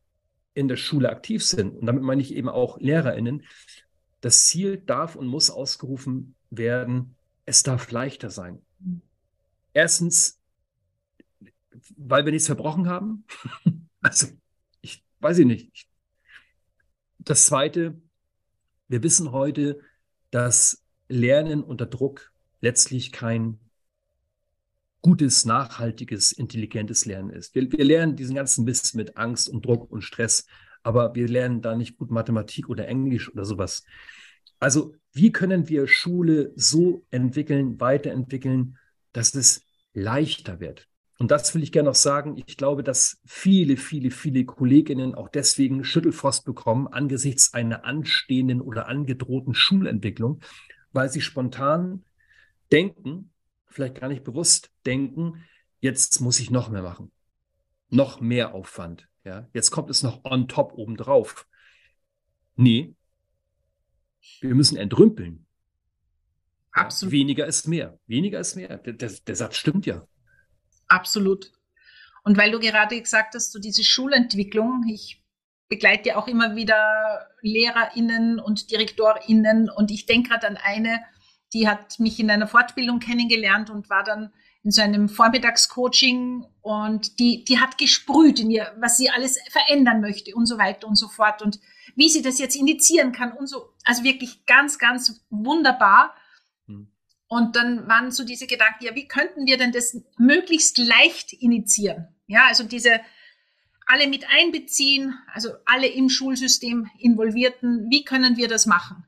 in 0.55 0.69
der 0.69 0.77
Schule 0.77 1.11
aktiv 1.11 1.45
sind, 1.45 1.77
und 1.77 1.87
damit 1.87 2.03
meine 2.03 2.23
ich 2.23 2.35
eben 2.35 2.49
auch 2.49 2.79
LehrerInnen, 2.79 3.45
das 4.21 4.45
Ziel 4.45 4.77
darf 4.77 5.17
und 5.17 5.27
muss 5.27 5.51
ausgerufen 5.51 6.35
werden, 6.51 7.17
es 7.45 7.63
darf 7.63 7.91
leichter 7.91 8.31
sein. 8.31 8.61
Erstens, 9.73 10.39
weil 11.97 12.25
wir 12.25 12.33
nichts 12.33 12.47
verbrochen 12.47 12.89
haben. 12.89 13.25
also, 14.01 14.29
ich 14.81 15.03
weiß 15.21 15.39
ich 15.39 15.47
nicht. 15.47 15.89
Das 17.19 17.47
Zweite, 17.47 18.01
wir 18.89 19.03
wissen 19.03 19.33
heute, 19.33 19.81
dass 20.31 20.83
Lernen 21.09 21.63
unter 21.63 21.87
Druck 21.87 22.33
letztlich 22.61 23.13
kein 23.13 23.59
gutes, 25.03 25.45
nachhaltiges, 25.45 26.33
intelligentes 26.33 27.05
Lernen 27.05 27.31
ist. 27.31 27.55
Wir, 27.55 27.71
wir 27.71 27.85
lernen 27.85 28.17
diesen 28.17 28.37
ganzen 28.37 28.65
Mist 28.65 28.95
mit 28.95 29.17
Angst 29.17 29.49
und 29.49 29.67
Druck 29.67 29.91
und 29.91 30.03
Stress, 30.03 30.47
aber 30.83 31.15
wir 31.15 31.29
lernen 31.29 31.61
da 31.61 31.75
nicht 31.75 31.99
gut 31.99 32.11
Mathematik 32.11 32.69
oder 32.69 32.89
Englisch 32.89 33.31
oder 33.31 33.45
sowas. 33.45 33.85
Also, 34.59 34.95
wie 35.13 35.33
können 35.33 35.69
wir 35.69 35.89
Schule 35.89 36.53
so 36.55 37.05
entwickeln, 37.11 37.81
weiterentwickeln, 37.81 38.79
dass 39.13 39.35
es 39.35 39.63
leichter 39.93 40.61
wird. 40.61 40.89
Und 41.19 41.31
das 41.31 41.55
will 41.55 41.63
ich 41.63 41.73
gerne 41.73 41.91
noch 41.91 41.95
sagen. 41.95 42.37
Ich 42.47 42.57
glaube, 42.57 42.83
dass 42.83 43.21
viele, 43.27 43.77
viele, 43.77 44.11
viele 44.11 44.45
Kolleginnen 44.45 45.15
auch 45.15 45.29
deswegen 45.29 45.85
Schüttelfrost 45.85 46.45
bekommen 46.45 46.89
angesichts 46.89 47.55
einer 47.55 47.85
anstehenden 47.85 48.61
oder 48.61 48.89
angedrohten 48.89 49.55
Schulentwicklung, 49.55 50.41
weil 50.93 51.11
sie 51.11 51.21
spontan 51.21 52.05
denken, 52.73 53.32
vielleicht 53.73 53.97
gar 53.97 54.09
nicht 54.09 54.25
bewusst 54.25 54.71
denken, 54.87 55.45
jetzt 55.81 56.21
muss 56.21 56.41
ich 56.41 56.51
noch 56.51 56.69
mehr 56.69 56.83
machen. 56.83 57.11
Noch 57.89 58.21
mehr 58.21 58.55
Aufwand. 58.55 59.09
Ja, 59.25 59.49
jetzt 59.53 59.71
kommt 59.71 59.91
es 59.91 60.03
noch 60.03 60.25
on 60.25 60.49
top 60.49 60.73
obendrauf. 60.75 61.47
Nee, 62.57 62.95
wir 64.41 64.55
müssen 64.55 64.77
entrümpeln. 64.77 65.47
Absolut. 66.73 67.13
Weniger 67.13 67.47
ist 67.47 67.69
mehr. 67.69 67.99
Weniger 68.07 68.41
ist 68.41 68.57
mehr. 68.57 68.79
Der, 68.79 68.95
der, 68.95 69.11
der, 69.11 69.37
Satz 69.37 69.57
stimmt 69.57 69.87
ja. 69.87 70.07
Absolut. 70.89 71.53
Und 72.25 72.39
weil 72.39 72.51
du 72.51 72.61
gerade 72.61 73.01
gesagt 73.01 73.35
hast, 73.35 73.53
so 73.53 73.59
diese 73.59 73.85
Schulentwicklung, 73.85 74.85
ich 74.91 75.23
begleite 75.69 76.11
ja 76.11 76.17
auch 76.17 76.29
immer 76.29 76.57
wieder 76.57 77.29
LehrerInnen 77.43 78.39
und 78.39 78.71
DirektorInnen 78.71 79.71
und 79.71 79.91
ich 79.91 80.07
denke 80.07 80.31
gerade 80.31 80.49
an 80.49 80.57
eine, 80.57 81.01
die 81.53 81.69
hat 81.69 81.99
mich 81.99 82.19
in 82.19 82.31
einer 82.31 82.47
Fortbildung 82.47 82.99
kennengelernt 82.99 83.71
und 83.71 83.91
war 83.91 84.05
dann 84.05 84.33
in 84.65 84.71
so 84.71 84.81
einem 84.81 85.09
Vormittagscoaching 85.09 86.47
und 86.61 87.19
die, 87.19 87.45
die 87.45 87.59
hat 87.59 87.79
gesprüht 87.79 88.39
in 88.39 88.51
ihr, 88.51 88.73
was 88.79 88.97
sie 88.97 89.11
alles 89.11 89.39
verändern 89.51 90.01
möchte 90.01 90.35
und 90.35 90.47
so 90.47 90.57
weiter 90.57 90.87
und 90.87 90.97
so 90.97 91.09
fort 91.09 91.43
und 91.43 91.59
wie 91.97 92.09
sie 92.09 92.23
das 92.23 92.39
jetzt 92.39 92.57
initiieren 92.57 93.13
kann 93.13 93.33
und 93.33 93.49
so. 93.49 93.75
Also 93.85 94.05
wirklich 94.05 94.47
ganz, 94.47 94.79
ganz 94.79 95.25
wunderbar. 95.31 96.15
Und 97.33 97.57
dann 97.57 97.89
waren 97.89 98.11
so 98.13 98.25
diese 98.25 98.47
Gedanken, 98.47 98.85
ja, 98.85 98.95
wie 98.95 99.09
könnten 99.09 99.47
wir 99.47 99.57
denn 99.57 99.73
das 99.73 99.97
möglichst 100.19 100.77
leicht 100.77 101.33
initiieren? 101.33 102.09
Ja, 102.27 102.47
also 102.47 102.63
diese 102.63 103.01
alle 103.87 104.07
mit 104.07 104.27
einbeziehen, 104.29 105.19
also 105.33 105.51
alle 105.65 105.87
im 105.87 106.09
Schulsystem 106.09 106.91
involvierten. 106.99 107.91
Wie 107.91 108.05
können 108.05 108.37
wir 108.37 108.49
das 108.49 108.67
machen? 108.67 109.07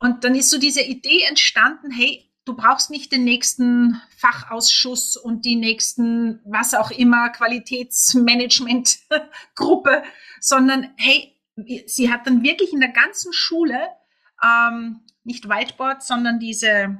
Und 0.00 0.24
dann 0.24 0.34
ist 0.34 0.50
so 0.50 0.58
diese 0.58 0.82
Idee 0.82 1.22
entstanden, 1.22 1.90
hey, 1.90 2.30
du 2.44 2.54
brauchst 2.56 2.90
nicht 2.90 3.12
den 3.12 3.24
nächsten 3.24 4.00
Fachausschuss 4.16 5.16
und 5.16 5.44
die 5.44 5.56
nächsten, 5.56 6.40
was 6.44 6.74
auch 6.74 6.90
immer, 6.90 7.28
Qualitätsmanagementgruppe, 7.28 10.02
sondern 10.40 10.92
hey, 10.96 11.36
sie 11.86 12.10
hat 12.10 12.26
dann 12.26 12.42
wirklich 12.42 12.72
in 12.72 12.80
der 12.80 12.92
ganzen 12.92 13.32
Schule 13.32 13.88
ähm, 14.42 15.02
nicht 15.22 15.48
Whiteboard, 15.48 16.02
sondern 16.02 16.40
diese, 16.40 16.98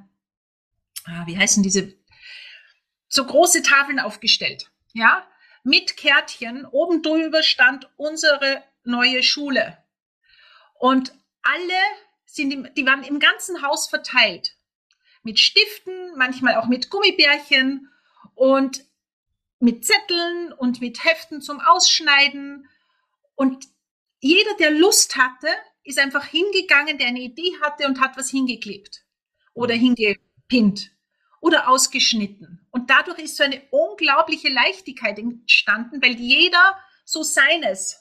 ah, 1.06 1.26
wie 1.26 1.38
heißen 1.38 1.62
diese, 1.62 1.94
so 3.08 3.24
große 3.24 3.62
Tafeln 3.62 3.98
aufgestellt, 3.98 4.70
ja, 4.92 5.26
mit 5.64 5.96
Kärtchen. 5.96 6.66
Oben 6.66 7.02
drüber 7.02 7.42
stand 7.42 7.90
unsere 7.96 8.62
neue 8.84 9.22
Schule. 9.22 9.78
Und 10.78 11.14
alle 11.42 11.80
sind, 12.35 12.53
im, 12.53 12.69
die 12.75 12.87
waren 12.87 13.03
im 13.03 13.19
ganzen 13.19 13.62
Haus 13.62 13.88
verteilt 13.88 14.57
mit 15.23 15.38
Stiften, 15.38 16.16
manchmal 16.16 16.57
auch 16.57 16.66
mit 16.66 16.90
Gummibärchen 16.90 17.90
und 18.35 18.85
mit 19.59 19.85
Zetteln 19.85 20.53
und 20.53 20.81
mit 20.81 21.05
Heften 21.05 21.43
zum 21.43 21.61
Ausschneiden. 21.61 22.69
Und 23.35 23.66
jeder, 24.21 24.55
der 24.59 24.71
Lust 24.71 25.16
hatte, 25.16 25.49
ist 25.85 25.99
einfach 25.99 26.25
hingegangen, 26.25 26.99
der 26.99 27.09
eine 27.09 27.21
Idee 27.21 27.53
hatte 27.61 27.87
und 27.87 28.01
hat 28.01 28.16
was 28.16 28.31
hingeklebt 28.31 29.05
oder 29.53 29.77
mhm. 29.77 29.95
hingepinnt 29.97 30.90
oder 31.40 31.69
ausgeschnitten. 31.69 32.66
Und 32.71 32.90
dadurch 32.90 33.19
ist 33.19 33.37
so 33.37 33.45
eine 33.45 33.62
unglaubliche 33.71 34.49
Leichtigkeit 34.49 35.19
entstanden, 35.19 36.03
weil 36.03 36.12
jeder 36.12 36.79
so 37.05 37.23
seines 37.23 37.99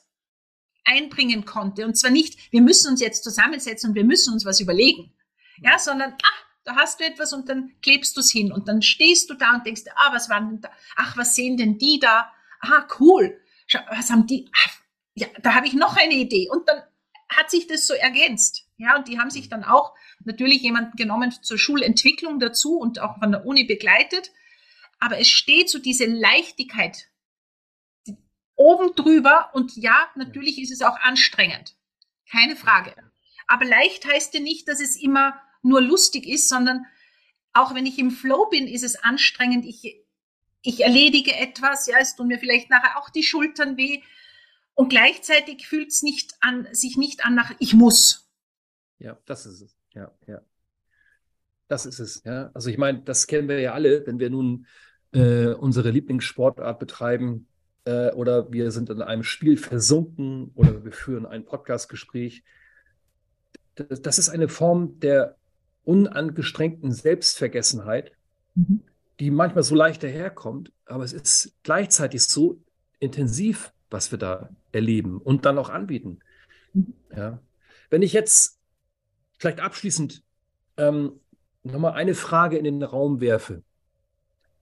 einbringen 0.89 1.45
konnte. 1.45 1.85
Und 1.85 1.95
zwar 1.95 2.11
nicht, 2.11 2.51
wir 2.51 2.61
müssen 2.61 2.91
uns 2.91 3.01
jetzt 3.01 3.23
zusammensetzen 3.23 3.89
und 3.89 3.95
wir 3.95 4.03
müssen 4.03 4.33
uns 4.33 4.45
was 4.45 4.59
überlegen, 4.59 5.13
ja, 5.61 5.77
sondern, 5.77 6.13
ah, 6.13 6.45
da 6.63 6.75
hast 6.75 6.99
du 6.99 7.05
etwas 7.05 7.33
und 7.33 7.49
dann 7.49 7.71
klebst 7.81 8.15
du 8.15 8.21
es 8.21 8.31
hin 8.31 8.51
und 8.51 8.67
dann 8.67 8.81
stehst 8.81 9.29
du 9.29 9.33
da 9.33 9.55
und 9.55 9.65
denkst, 9.65 9.83
ah, 9.95 10.13
was 10.13 10.29
waren 10.29 10.49
denn 10.49 10.61
da? 10.61 10.69
Ach, 10.95 11.17
was 11.17 11.35
sehen 11.35 11.57
denn 11.57 11.77
die 11.77 11.99
da? 11.99 12.31
Ah, 12.61 12.85
cool. 12.99 13.39
Schau, 13.67 13.79
was 13.89 14.09
haben 14.09 14.27
die? 14.27 14.49
Ach, 14.65 14.79
ja, 15.15 15.27
da 15.41 15.55
habe 15.55 15.67
ich 15.67 15.73
noch 15.73 15.95
eine 15.97 16.13
Idee. 16.13 16.49
Und 16.49 16.67
dann 16.67 16.81
hat 17.29 17.49
sich 17.51 17.67
das 17.67 17.87
so 17.87 17.93
ergänzt. 17.93 18.65
Ja, 18.77 18.97
und 18.97 19.07
die 19.07 19.19
haben 19.19 19.29
sich 19.29 19.49
dann 19.49 19.63
auch 19.63 19.93
natürlich 20.23 20.61
jemanden 20.61 20.95
genommen 20.95 21.31
zur 21.31 21.57
Schulentwicklung 21.57 22.39
dazu 22.39 22.77
und 22.77 22.99
auch 22.99 23.19
von 23.19 23.31
der 23.31 23.45
Uni 23.45 23.63
begleitet. 23.65 24.31
Aber 24.99 25.19
es 25.19 25.29
steht 25.29 25.69
so 25.69 25.79
diese 25.79 26.05
Leichtigkeit 26.05 27.09
oben 28.59 28.93
drüber 28.93 29.49
und 29.53 29.75
ja, 29.77 30.09
natürlich 30.15 30.61
ist 30.61 30.71
es 30.71 30.81
auch 30.81 30.99
anstrengend. 30.99 31.75
Keine 32.29 32.57
Frage. 32.57 32.93
Aber 33.47 33.65
leicht 33.65 34.05
heißt 34.05 34.33
ja 34.33 34.41
nicht, 34.41 34.67
dass 34.67 34.81
es 34.81 34.97
immer 34.97 35.41
nur 35.63 35.81
lustig 35.81 36.27
ist, 36.27 36.49
sondern 36.49 36.85
auch 37.53 37.73
wenn 37.73 37.85
ich 37.85 37.97
im 37.97 38.11
Flow 38.11 38.47
bin, 38.49 38.67
ist 38.67 38.83
es 38.83 39.01
anstrengend. 39.01 39.65
Ich, 39.65 40.03
ich 40.61 40.81
erledige 40.81 41.33
etwas, 41.35 41.87
ja, 41.87 41.97
es 41.99 42.15
tun 42.15 42.27
mir 42.27 42.37
vielleicht 42.37 42.69
nachher 42.69 42.97
auch 42.97 43.09
die 43.09 43.23
Schultern 43.23 43.77
weh. 43.77 44.01
Und 44.75 44.89
gleichzeitig 44.89 45.65
fühlt 45.65 45.89
es 45.89 46.03
nicht 46.03 46.35
an, 46.41 46.67
sich 46.73 46.97
nicht 46.97 47.25
an 47.25 47.35
nach, 47.35 47.53
ich 47.59 47.73
muss. 47.73 48.29
Ja, 48.99 49.17
das 49.25 49.45
ist 49.45 49.61
es. 49.61 49.77
Ja, 49.93 50.11
ja. 50.27 50.41
Das 51.69 51.85
ist 51.85 51.99
es. 51.99 52.23
Ja. 52.25 52.51
Also 52.53 52.69
ich 52.69 52.77
meine, 52.77 53.03
das 53.03 53.25
kennen 53.25 53.47
wir 53.47 53.59
ja 53.61 53.73
alle, 53.73 54.05
wenn 54.05 54.19
wir 54.19 54.29
nun 54.29 54.67
äh, 55.13 55.47
unsere 55.47 55.91
Lieblingssportart 55.91 56.77
betreiben 56.77 57.47
äh, 57.85 58.11
oder 58.11 58.51
wir 58.51 58.71
sind 58.71 58.89
in 58.89 59.01
einem 59.01 59.23
Spiel 59.23 59.57
versunken 59.57 60.51
oder 60.55 60.83
wir 60.83 60.91
führen 60.91 61.25
ein 61.25 61.45
Podcastgespräch. 61.45 62.43
Das, 63.75 64.17
ist 64.17 64.29
eine 64.29 64.49
Form 64.49 64.99
der 64.99 65.37
unangestrengten 65.85 66.91
Selbstvergessenheit, 66.91 68.11
mhm. 68.55 68.81
die 69.19 69.31
manchmal 69.31 69.63
so 69.63 69.75
leicht 69.75 70.03
daherkommt, 70.03 70.71
aber 70.85 71.03
es 71.03 71.13
ist 71.13 71.53
gleichzeitig 71.63 72.23
so 72.25 72.61
intensiv, 72.99 73.73
was 73.89 74.11
wir 74.11 74.19
da 74.19 74.49
erleben 74.71 75.19
und 75.19 75.45
dann 75.45 75.57
auch 75.57 75.69
anbieten. 75.69 76.19
Mhm. 76.73 76.93
Ja. 77.15 77.39
Wenn 77.89 78.01
ich 78.01 78.13
jetzt 78.13 78.59
vielleicht 79.37 79.61
abschließend 79.61 80.21
ähm, 80.77 81.19
nochmal 81.63 81.93
eine 81.93 82.13
Frage 82.13 82.57
in 82.57 82.65
den 82.65 82.83
Raum 82.83 83.21
werfe, 83.21 83.63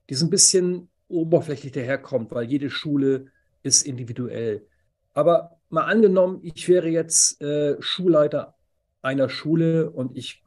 die 0.08 0.14
so 0.14 0.24
ein 0.24 0.30
bisschen 0.30 0.88
oberflächlich 1.08 1.72
daherkommt, 1.72 2.30
weil 2.30 2.44
jede 2.44 2.70
Schule 2.70 3.26
ist 3.62 3.86
individuell. 3.86 4.66
Aber 5.14 5.58
mal 5.70 5.84
angenommen, 5.84 6.40
ich 6.42 6.68
wäre 6.68 6.88
jetzt 6.88 7.40
äh, 7.40 7.76
Schulleiter 7.80 8.54
einer 9.02 9.28
Schule 9.28 9.90
und 9.90 10.16
ich 10.16 10.42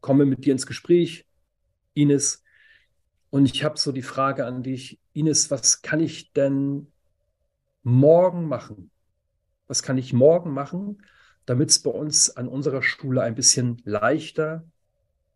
komme 0.00 0.24
mit 0.24 0.44
dir 0.44 0.52
ins 0.52 0.66
Gespräch, 0.66 1.26
Ines. 1.94 2.42
Und 3.30 3.46
ich 3.46 3.64
habe 3.64 3.78
so 3.78 3.92
die 3.92 4.02
Frage 4.02 4.46
an 4.46 4.62
dich, 4.62 5.00
Ines, 5.12 5.50
was 5.50 5.82
kann 5.82 6.00
ich 6.00 6.32
denn 6.32 6.92
morgen 7.82 8.46
machen? 8.46 8.90
Was 9.66 9.82
kann 9.82 9.98
ich 9.98 10.12
morgen 10.12 10.52
machen, 10.52 11.02
damit 11.44 11.70
es 11.70 11.82
bei 11.82 11.90
uns 11.90 12.36
an 12.36 12.48
unserer 12.48 12.82
Schule 12.82 13.22
ein 13.22 13.34
bisschen 13.34 13.82
leichter, 13.84 14.64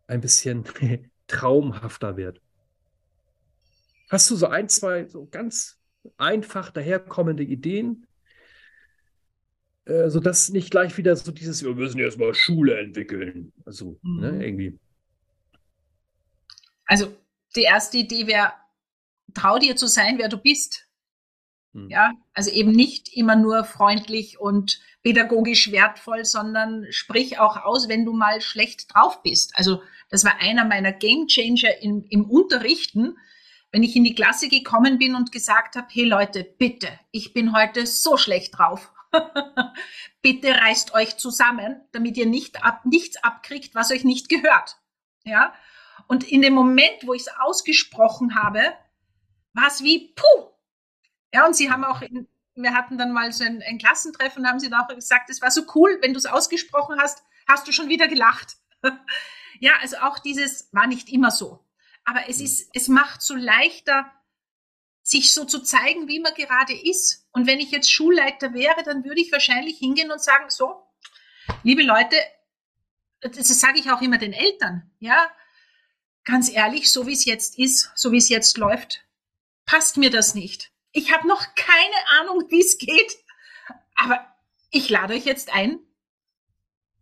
ein 0.07 0.21
bisschen 0.21 0.63
traumhafter 1.27 2.17
wird? 2.17 2.41
Hast 4.11 4.29
du 4.29 4.35
so 4.35 4.47
ein, 4.47 4.67
zwei 4.67 5.07
so 5.07 5.25
ganz 5.25 5.79
einfach 6.17 6.69
daherkommende 6.69 7.43
Ideen, 7.43 8.05
äh, 9.85 10.09
sodass 10.09 10.49
nicht 10.49 10.69
gleich 10.69 10.97
wieder 10.97 11.15
so 11.15 11.31
dieses, 11.31 11.63
wir 11.63 11.73
müssen 11.73 11.97
erstmal 11.97 12.33
Schule 12.33 12.77
entwickeln. 12.77 13.53
Also, 13.65 13.97
ne, 14.03 14.31
mhm. 14.31 14.37
ne, 14.37 14.45
irgendwie. 14.45 14.79
Also, 16.85 17.15
die 17.55 17.61
erste 17.61 17.99
Idee 17.99 18.27
wäre, 18.27 18.51
trau 19.33 19.57
dir 19.59 19.77
zu 19.77 19.87
sein, 19.87 20.17
wer 20.17 20.27
du 20.27 20.37
bist. 20.37 20.89
Mhm. 21.71 21.89
Ja, 21.89 22.11
also 22.33 22.51
eben 22.51 22.71
nicht 22.71 23.15
immer 23.15 23.37
nur 23.37 23.63
freundlich 23.63 24.41
und 24.41 24.81
pädagogisch 25.03 25.71
wertvoll, 25.71 26.25
sondern 26.25 26.85
sprich 26.89 27.39
auch 27.39 27.63
aus, 27.63 27.87
wenn 27.87 28.03
du 28.03 28.11
mal 28.11 28.41
schlecht 28.41 28.93
drauf 28.93 29.23
bist. 29.23 29.53
Also, 29.55 29.81
das 30.09 30.25
war 30.25 30.41
einer 30.41 30.65
meiner 30.65 30.91
Gamechanger 30.91 31.81
im, 31.81 32.03
im 32.09 32.29
Unterrichten, 32.29 33.15
wenn 33.71 33.83
ich 33.83 33.95
in 33.95 34.03
die 34.03 34.15
Klasse 34.15 34.49
gekommen 34.49 34.97
bin 34.97 35.15
und 35.15 35.31
gesagt 35.31 35.75
habe, 35.75 35.87
hey 35.89 36.03
Leute, 36.03 36.43
bitte, 36.43 36.87
ich 37.11 37.33
bin 37.33 37.53
heute 37.53 37.87
so 37.87 38.17
schlecht 38.17 38.57
drauf. 38.57 38.91
Bitte 40.21 40.49
reißt 40.49 40.93
euch 40.93 41.17
zusammen, 41.17 41.81
damit 41.91 42.15
ihr 42.17 42.25
nicht 42.25 42.63
ab, 42.63 42.85
nichts 42.85 43.21
abkriegt, 43.23 43.75
was 43.75 43.91
euch 43.91 44.03
nicht 44.03 44.29
gehört. 44.29 44.77
Ja? 45.23 45.53
Und 46.07 46.23
in 46.23 46.41
dem 46.41 46.53
Moment, 46.53 47.05
wo 47.05 47.13
ich 47.13 47.23
es 47.23 47.33
ausgesprochen 47.39 48.35
habe, 48.35 48.61
war 49.53 49.67
es 49.67 49.83
wie 49.83 50.13
puh. 50.15 50.51
Ja, 51.33 51.45
und 51.45 51.55
sie 51.55 51.71
haben 51.71 51.83
auch, 51.83 52.01
in, 52.01 52.27
wir 52.55 52.73
hatten 52.73 52.97
dann 52.97 53.11
mal 53.11 53.31
so 53.31 53.43
ein, 53.43 53.61
ein 53.65 53.77
Klassentreffen, 53.77 54.47
haben 54.47 54.59
sie 54.59 54.69
dann 54.69 54.81
auch 54.81 54.87
gesagt, 54.87 55.29
es 55.29 55.41
war 55.41 55.51
so 55.51 55.63
cool, 55.75 55.97
wenn 56.01 56.13
du 56.13 56.17
es 56.17 56.25
ausgesprochen 56.25 56.99
hast, 56.99 57.23
hast 57.47 57.67
du 57.67 57.71
schon 57.71 57.89
wieder 57.89 58.07
gelacht. 58.07 58.57
ja, 59.59 59.73
also 59.81 59.97
auch 59.97 60.19
dieses 60.19 60.69
war 60.73 60.87
nicht 60.87 61.09
immer 61.09 61.31
so. 61.31 61.65
Aber 62.03 62.27
es 62.27 62.41
ist, 62.41 62.69
es 62.73 62.87
macht 62.87 63.21
so 63.21 63.35
leichter, 63.35 64.11
sich 65.03 65.33
so 65.33 65.45
zu 65.45 65.61
zeigen, 65.61 66.07
wie 66.07 66.19
man 66.19 66.33
gerade 66.33 66.73
ist. 66.73 67.27
Und 67.31 67.47
wenn 67.47 67.59
ich 67.59 67.71
jetzt 67.71 67.91
Schulleiter 67.91 68.53
wäre, 68.53 68.83
dann 68.83 69.03
würde 69.03 69.21
ich 69.21 69.31
wahrscheinlich 69.31 69.77
hingehen 69.77 70.11
und 70.11 70.21
sagen, 70.21 70.49
so, 70.49 70.83
liebe 71.63 71.83
Leute, 71.83 72.15
das 73.21 73.47
sage 73.59 73.79
ich 73.79 73.91
auch 73.91 74.01
immer 74.01 74.17
den 74.17 74.33
Eltern, 74.33 74.91
ja, 74.99 75.31
ganz 76.23 76.49
ehrlich, 76.49 76.91
so 76.91 77.07
wie 77.07 77.13
es 77.13 77.25
jetzt 77.25 77.57
ist, 77.57 77.91
so 77.95 78.11
wie 78.11 78.17
es 78.17 78.29
jetzt 78.29 78.57
läuft, 78.57 79.03
passt 79.65 79.97
mir 79.97 80.09
das 80.09 80.35
nicht. 80.35 80.71
Ich 80.91 81.13
habe 81.13 81.27
noch 81.27 81.55
keine 81.55 82.19
Ahnung, 82.19 82.45
wie 82.49 82.59
es 82.59 82.77
geht, 82.77 83.17
aber 83.95 84.25
ich 84.71 84.89
lade 84.89 85.13
euch 85.13 85.25
jetzt 85.25 85.53
ein. 85.53 85.79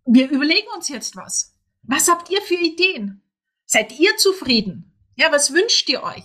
Wir 0.05 0.29
überlegen 0.29 0.67
uns 0.75 0.89
jetzt 0.89 1.15
was. 1.15 1.55
Was 1.83 2.07
habt 2.07 2.29
ihr 2.29 2.41
für 2.41 2.55
Ideen? 2.55 3.21
Seid 3.65 3.99
ihr 3.99 4.17
zufrieden? 4.17 4.88
Ja, 5.19 5.33
was 5.33 5.53
wünscht 5.53 5.89
ihr 5.89 6.01
euch? 6.01 6.23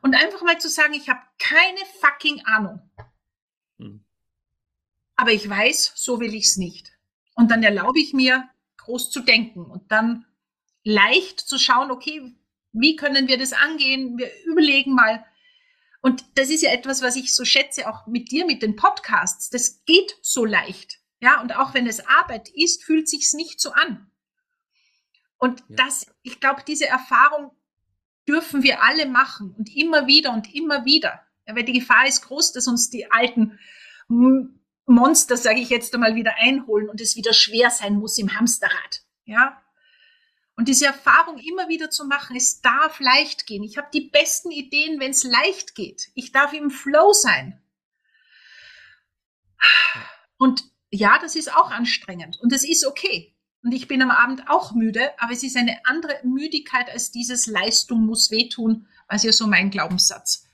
Und 0.00 0.14
einfach 0.14 0.40
mal 0.40 0.58
zu 0.58 0.70
sagen, 0.70 0.94
ich 0.94 1.10
habe 1.10 1.20
keine 1.38 1.80
fucking 2.00 2.42
Ahnung. 2.46 2.80
Hm. 3.78 4.02
Aber 5.16 5.32
ich 5.32 5.46
weiß, 5.46 5.92
so 5.94 6.18
will 6.18 6.34
ich 6.34 6.46
es 6.46 6.56
nicht. 6.56 6.92
Und 7.34 7.50
dann 7.50 7.62
erlaube 7.62 8.00
ich 8.00 8.14
mir, 8.14 8.48
groß 8.78 9.10
zu 9.10 9.20
denken 9.20 9.66
und 9.66 9.92
dann 9.92 10.24
leicht 10.82 11.40
zu 11.40 11.58
schauen, 11.58 11.90
okay, 11.90 12.34
wie 12.72 12.96
können 12.96 13.28
wir 13.28 13.36
das 13.36 13.52
angehen? 13.52 14.16
Wir 14.16 14.30
überlegen 14.46 14.94
mal. 14.94 15.22
Und 16.00 16.24
das 16.36 16.48
ist 16.48 16.62
ja 16.62 16.72
etwas, 16.72 17.02
was 17.02 17.16
ich 17.16 17.34
so 17.34 17.44
schätze, 17.44 17.86
auch 17.86 18.06
mit 18.06 18.30
dir, 18.30 18.46
mit 18.46 18.62
den 18.62 18.76
Podcasts. 18.76 19.50
Das 19.50 19.84
geht 19.84 20.16
so 20.22 20.46
leicht. 20.46 21.00
Ja, 21.20 21.42
und 21.42 21.54
auch 21.54 21.74
wenn 21.74 21.86
es 21.86 22.06
Arbeit 22.06 22.48
ist, 22.54 22.82
fühlt 22.82 23.10
sich's 23.10 23.34
nicht 23.34 23.60
so 23.60 23.72
an. 23.72 24.10
Und 25.36 25.60
ja. 25.68 25.84
das, 25.84 26.06
ich 26.22 26.40
glaube, 26.40 26.62
diese 26.66 26.86
Erfahrung 26.86 27.50
dürfen 28.28 28.62
wir 28.62 28.82
alle 28.82 29.06
machen 29.06 29.54
und 29.56 29.74
immer 29.74 30.06
wieder 30.06 30.32
und 30.32 30.52
immer 30.54 30.84
wieder. 30.84 31.22
Ja, 31.46 31.54
weil 31.54 31.64
die 31.64 31.78
Gefahr 31.78 32.06
ist 32.06 32.22
groß, 32.22 32.52
dass 32.52 32.66
uns 32.66 32.90
die 32.90 33.10
alten 33.10 33.58
Monster, 34.86 35.36
sage 35.36 35.60
ich 35.60 35.68
jetzt 35.68 35.94
einmal, 35.94 36.14
wieder 36.14 36.34
einholen 36.38 36.88
und 36.88 37.00
es 37.00 37.16
wieder 37.16 37.32
schwer 37.32 37.70
sein 37.70 37.94
muss 37.94 38.18
im 38.18 38.36
Hamsterrad. 38.36 39.02
Ja. 39.24 39.62
Und 40.56 40.68
diese 40.68 40.86
Erfahrung 40.86 41.38
immer 41.38 41.68
wieder 41.68 41.90
zu 41.90 42.06
machen, 42.06 42.34
es 42.34 42.62
darf 42.62 42.98
leicht 42.98 43.46
gehen. 43.46 43.62
Ich 43.62 43.76
habe 43.76 43.88
die 43.92 44.08
besten 44.08 44.50
Ideen, 44.50 44.98
wenn 45.00 45.10
es 45.10 45.22
leicht 45.22 45.74
geht. 45.74 46.08
Ich 46.14 46.32
darf 46.32 46.52
im 46.52 46.70
Flow 46.70 47.12
sein. 47.12 47.62
Und 50.38 50.64
ja, 50.90 51.18
das 51.18 51.36
ist 51.36 51.54
auch 51.54 51.70
anstrengend 51.70 52.38
und 52.40 52.52
es 52.52 52.64
ist 52.64 52.86
okay. 52.86 53.35
Und 53.66 53.72
ich 53.72 53.88
bin 53.88 54.00
am 54.00 54.12
Abend 54.12 54.44
auch 54.46 54.76
müde, 54.76 55.10
aber 55.18 55.32
es 55.32 55.42
ist 55.42 55.56
eine 55.56 55.84
andere 55.86 56.12
Müdigkeit 56.22 56.88
als 56.88 57.10
dieses 57.10 57.48
Leistung 57.48 58.06
muss 58.06 58.30
wehtun, 58.30 58.86
was 59.08 59.24
ja 59.24 59.32
so 59.32 59.48
mein 59.48 59.70
Glaubenssatz 59.70 60.46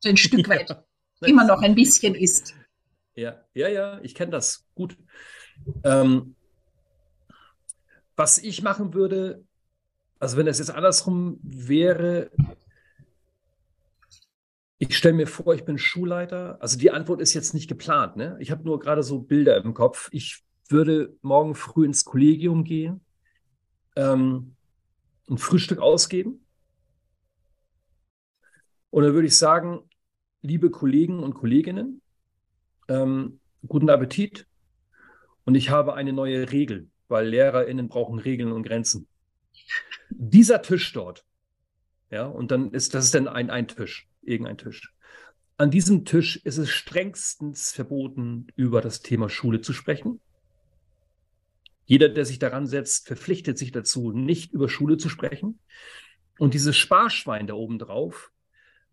so 0.00 0.10
ein 0.10 0.18
Stück 0.18 0.46
weit 0.50 0.68
ja, 0.68 0.84
immer 1.22 1.46
noch 1.46 1.62
ein 1.62 1.74
bisschen 1.74 2.14
ist. 2.14 2.54
Ja, 3.14 3.42
ja, 3.54 3.68
ja, 3.68 4.00
ich 4.02 4.14
kenne 4.14 4.32
das 4.32 4.66
gut. 4.74 4.98
Ähm, 5.82 6.34
was 8.16 8.36
ich 8.36 8.60
machen 8.60 8.92
würde, 8.92 9.46
also 10.18 10.36
wenn 10.36 10.46
es 10.46 10.58
jetzt 10.58 10.72
andersrum 10.72 11.40
wäre, 11.42 12.32
ich 14.76 14.94
stelle 14.94 15.14
mir 15.14 15.26
vor, 15.26 15.54
ich 15.54 15.64
bin 15.64 15.78
Schulleiter. 15.78 16.58
Also 16.60 16.76
die 16.76 16.90
Antwort 16.90 17.22
ist 17.22 17.32
jetzt 17.32 17.54
nicht 17.54 17.68
geplant. 17.68 18.16
Ne? 18.16 18.36
Ich 18.40 18.50
habe 18.50 18.62
nur 18.62 18.78
gerade 18.78 19.02
so 19.02 19.20
Bilder 19.20 19.56
im 19.56 19.72
Kopf. 19.72 20.10
Ich 20.12 20.44
würde 20.68 21.16
morgen 21.22 21.54
früh 21.54 21.84
ins 21.84 22.04
Kollegium 22.04 22.64
gehen, 22.64 23.00
ähm, 23.96 24.56
ein 25.28 25.38
Frühstück 25.38 25.78
ausgeben. 25.78 26.44
Und 28.90 29.04
dann 29.04 29.14
würde 29.14 29.28
ich 29.28 29.36
sagen, 29.36 29.88
liebe 30.42 30.70
Kollegen 30.70 31.22
und 31.22 31.34
Kolleginnen, 31.34 32.02
ähm, 32.88 33.40
guten 33.66 33.90
Appetit. 33.90 34.46
Und 35.44 35.54
ich 35.54 35.70
habe 35.70 35.94
eine 35.94 36.12
neue 36.12 36.52
Regel, 36.52 36.88
weil 37.08 37.28
LehrerInnen 37.28 37.88
brauchen 37.88 38.18
Regeln 38.18 38.52
und 38.52 38.64
Grenzen. 38.64 39.08
Dieser 40.10 40.62
Tisch 40.62 40.92
dort, 40.92 41.24
ja, 42.10 42.26
und 42.26 42.50
dann 42.50 42.72
ist 42.72 42.94
das 42.94 43.06
ist 43.06 43.14
dann 43.14 43.28
ein, 43.28 43.50
ein 43.50 43.68
Tisch, 43.68 44.08
irgendein 44.22 44.58
Tisch. 44.58 44.94
An 45.56 45.70
diesem 45.70 46.04
Tisch 46.04 46.36
ist 46.44 46.58
es 46.58 46.70
strengstens 46.70 47.72
verboten, 47.72 48.48
über 48.56 48.80
das 48.80 49.00
Thema 49.00 49.28
Schule 49.28 49.60
zu 49.60 49.72
sprechen. 49.72 50.20
Jeder, 51.84 52.08
der 52.08 52.24
sich 52.24 52.38
daran 52.38 52.66
setzt, 52.66 53.06
verpflichtet 53.06 53.58
sich 53.58 53.72
dazu, 53.72 54.12
nicht 54.12 54.52
über 54.52 54.68
Schule 54.68 54.96
zu 54.96 55.08
sprechen. 55.08 55.58
Und 56.38 56.54
dieses 56.54 56.76
Sparschwein 56.76 57.46
da 57.46 57.54
oben 57.54 57.78
drauf 57.78 58.30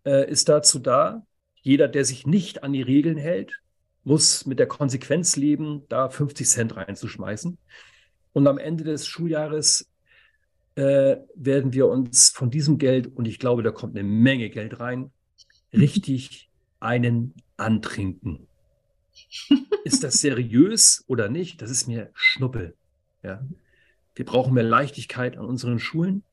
äh, 0.04 0.30
ist 0.30 0.48
dazu 0.48 0.78
da, 0.78 1.26
jeder, 1.62 1.88
der 1.88 2.04
sich 2.04 2.26
nicht 2.26 2.62
an 2.62 2.72
die 2.72 2.82
Regeln 2.82 3.16
hält, 3.16 3.60
muss 4.04 4.46
mit 4.46 4.58
der 4.58 4.66
Konsequenz 4.66 5.36
leben, 5.36 5.82
da 5.88 6.08
50 6.08 6.48
Cent 6.48 6.76
reinzuschmeißen. 6.76 7.58
Und 8.32 8.46
am 8.46 8.58
Ende 8.58 8.84
des 8.84 9.06
Schuljahres 9.06 9.90
äh, 10.74 11.16
werden 11.34 11.72
wir 11.72 11.88
uns 11.88 12.30
von 12.30 12.50
diesem 12.50 12.78
Geld, 12.78 13.06
und 13.06 13.26
ich 13.26 13.38
glaube, 13.38 13.62
da 13.62 13.70
kommt 13.70 13.96
eine 13.96 14.08
Menge 14.08 14.50
Geld 14.50 14.80
rein, 14.80 15.10
richtig 15.72 16.50
einen 16.78 17.34
antrinken. 17.56 18.46
Ist 19.84 20.02
das 20.02 20.14
seriös 20.14 21.04
oder 21.06 21.28
nicht? 21.28 21.60
Das 21.60 21.70
ist 21.70 21.86
mir 21.86 22.10
Schnuppe. 22.14 22.74
Ja. 23.22 23.44
Wir 24.14 24.24
brauchen 24.24 24.54
mehr 24.54 24.64
Leichtigkeit 24.64 25.36
an 25.36 25.46
unseren 25.46 25.78
Schulen. 25.78 26.24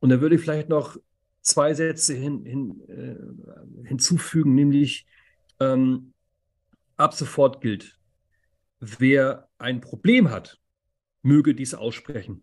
Und 0.00 0.10
da 0.10 0.20
würde 0.20 0.36
ich 0.36 0.40
vielleicht 0.40 0.68
noch 0.68 0.96
zwei 1.42 1.74
Sätze 1.74 2.14
hin, 2.14 2.44
hin, 2.44 2.80
äh, 2.88 3.86
hinzufügen, 3.86 4.54
nämlich 4.54 5.06
ähm, 5.60 6.12
ab 6.96 7.14
sofort 7.14 7.60
gilt, 7.60 7.98
wer 8.80 9.48
ein 9.58 9.80
Problem 9.80 10.30
hat, 10.30 10.60
möge 11.22 11.54
dies 11.54 11.74
aussprechen. 11.74 12.42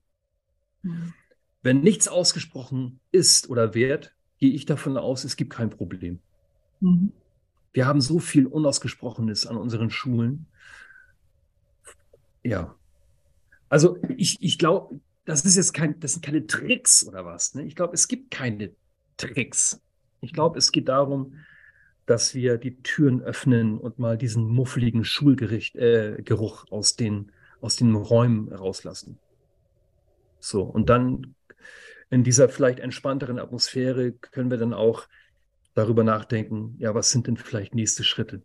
Mhm. 0.81 1.13
Wenn 1.61 1.81
nichts 1.81 2.07
ausgesprochen 2.07 2.99
ist 3.11 3.49
oder 3.49 3.73
wird, 3.73 4.13
gehe 4.37 4.53
ich 4.53 4.65
davon 4.65 4.97
aus, 4.97 5.23
es 5.23 5.37
gibt 5.37 5.53
kein 5.53 5.69
Problem. 5.69 6.19
Mhm. 6.81 7.13
Wir 7.71 7.87
haben 7.87 8.01
so 8.01 8.19
viel 8.19 8.45
Unausgesprochenes 8.45 9.47
an 9.47 9.57
unseren 9.57 9.89
Schulen. 9.89 10.45
Ja. 12.43 12.75
Also 13.73 13.97
ich, 14.17 14.37
ich 14.39 14.59
glaube, 14.59 14.99
das 15.25 15.45
ist 15.45 15.55
jetzt 15.55 15.73
kein, 15.73 15.99
das 15.99 16.13
sind 16.13 16.23
keine 16.23 16.45
Tricks 16.45 17.07
oder 17.07 17.25
was. 17.25 17.55
Ne? 17.55 17.63
Ich 17.63 17.75
glaube, 17.75 17.95
es 17.95 18.07
gibt 18.07 18.29
keine 18.29 18.71
Tricks. 19.17 19.81
Ich 20.21 20.31
glaube, 20.31 20.59
es 20.59 20.71
geht 20.71 20.89
darum, 20.89 21.39
dass 22.05 22.35
wir 22.35 22.59
die 22.59 22.83
Türen 22.83 23.23
öffnen 23.23 23.79
und 23.79 23.97
mal 23.97 24.15
diesen 24.15 24.45
muffeligen 24.45 25.03
Schulgeruch 25.03 25.73
äh, 25.73 26.69
aus, 26.69 26.97
den, 26.97 27.31
aus 27.61 27.75
den 27.75 27.95
Räumen 27.95 28.53
rauslassen. 28.53 29.17
So, 30.39 30.61
und 30.61 30.91
dann 30.91 31.33
in 32.11 32.23
dieser 32.23 32.49
vielleicht 32.49 32.77
entspannteren 32.77 33.39
Atmosphäre 33.39 34.11
können 34.11 34.51
wir 34.51 34.59
dann 34.59 34.75
auch 34.75 35.07
darüber 35.73 36.03
nachdenken, 36.03 36.75
ja, 36.77 36.93
was 36.93 37.09
sind 37.09 37.25
denn 37.25 37.37
vielleicht 37.37 37.73
nächste 37.73 38.03
Schritte? 38.03 38.43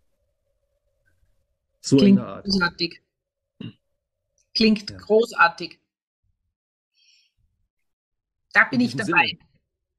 So 1.82 1.98
Klingt 1.98 2.16
in 2.18 2.24
der 2.24 2.26
Art. 2.28 2.44
großartig. 2.46 3.02
Klingt 4.54 4.90
ja. 4.90 4.96
großartig. 4.96 5.80
Da 8.52 8.64
bin 8.64 8.80
ich 8.80 8.96
dabei. 8.96 9.26
Sinne. 9.26 9.38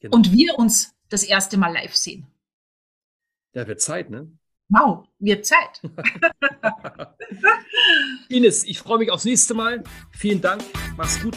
Genau. 0.00 0.16
Und 0.16 0.32
wir 0.32 0.58
uns 0.58 0.94
das 1.08 1.22
erste 1.22 1.56
Mal 1.56 1.72
live 1.72 1.96
sehen. 1.96 2.26
Ja, 3.54 3.66
wird 3.66 3.80
Zeit, 3.80 4.10
ne? 4.10 4.30
Wow, 4.68 5.08
wird 5.18 5.46
Zeit. 5.46 5.80
Ines, 8.28 8.64
ich 8.64 8.78
freue 8.78 8.98
mich 8.98 9.10
aufs 9.10 9.24
nächste 9.24 9.54
Mal. 9.54 9.82
Vielen 10.12 10.42
Dank. 10.42 10.62
Mach's 10.96 11.22
gut. 11.22 11.36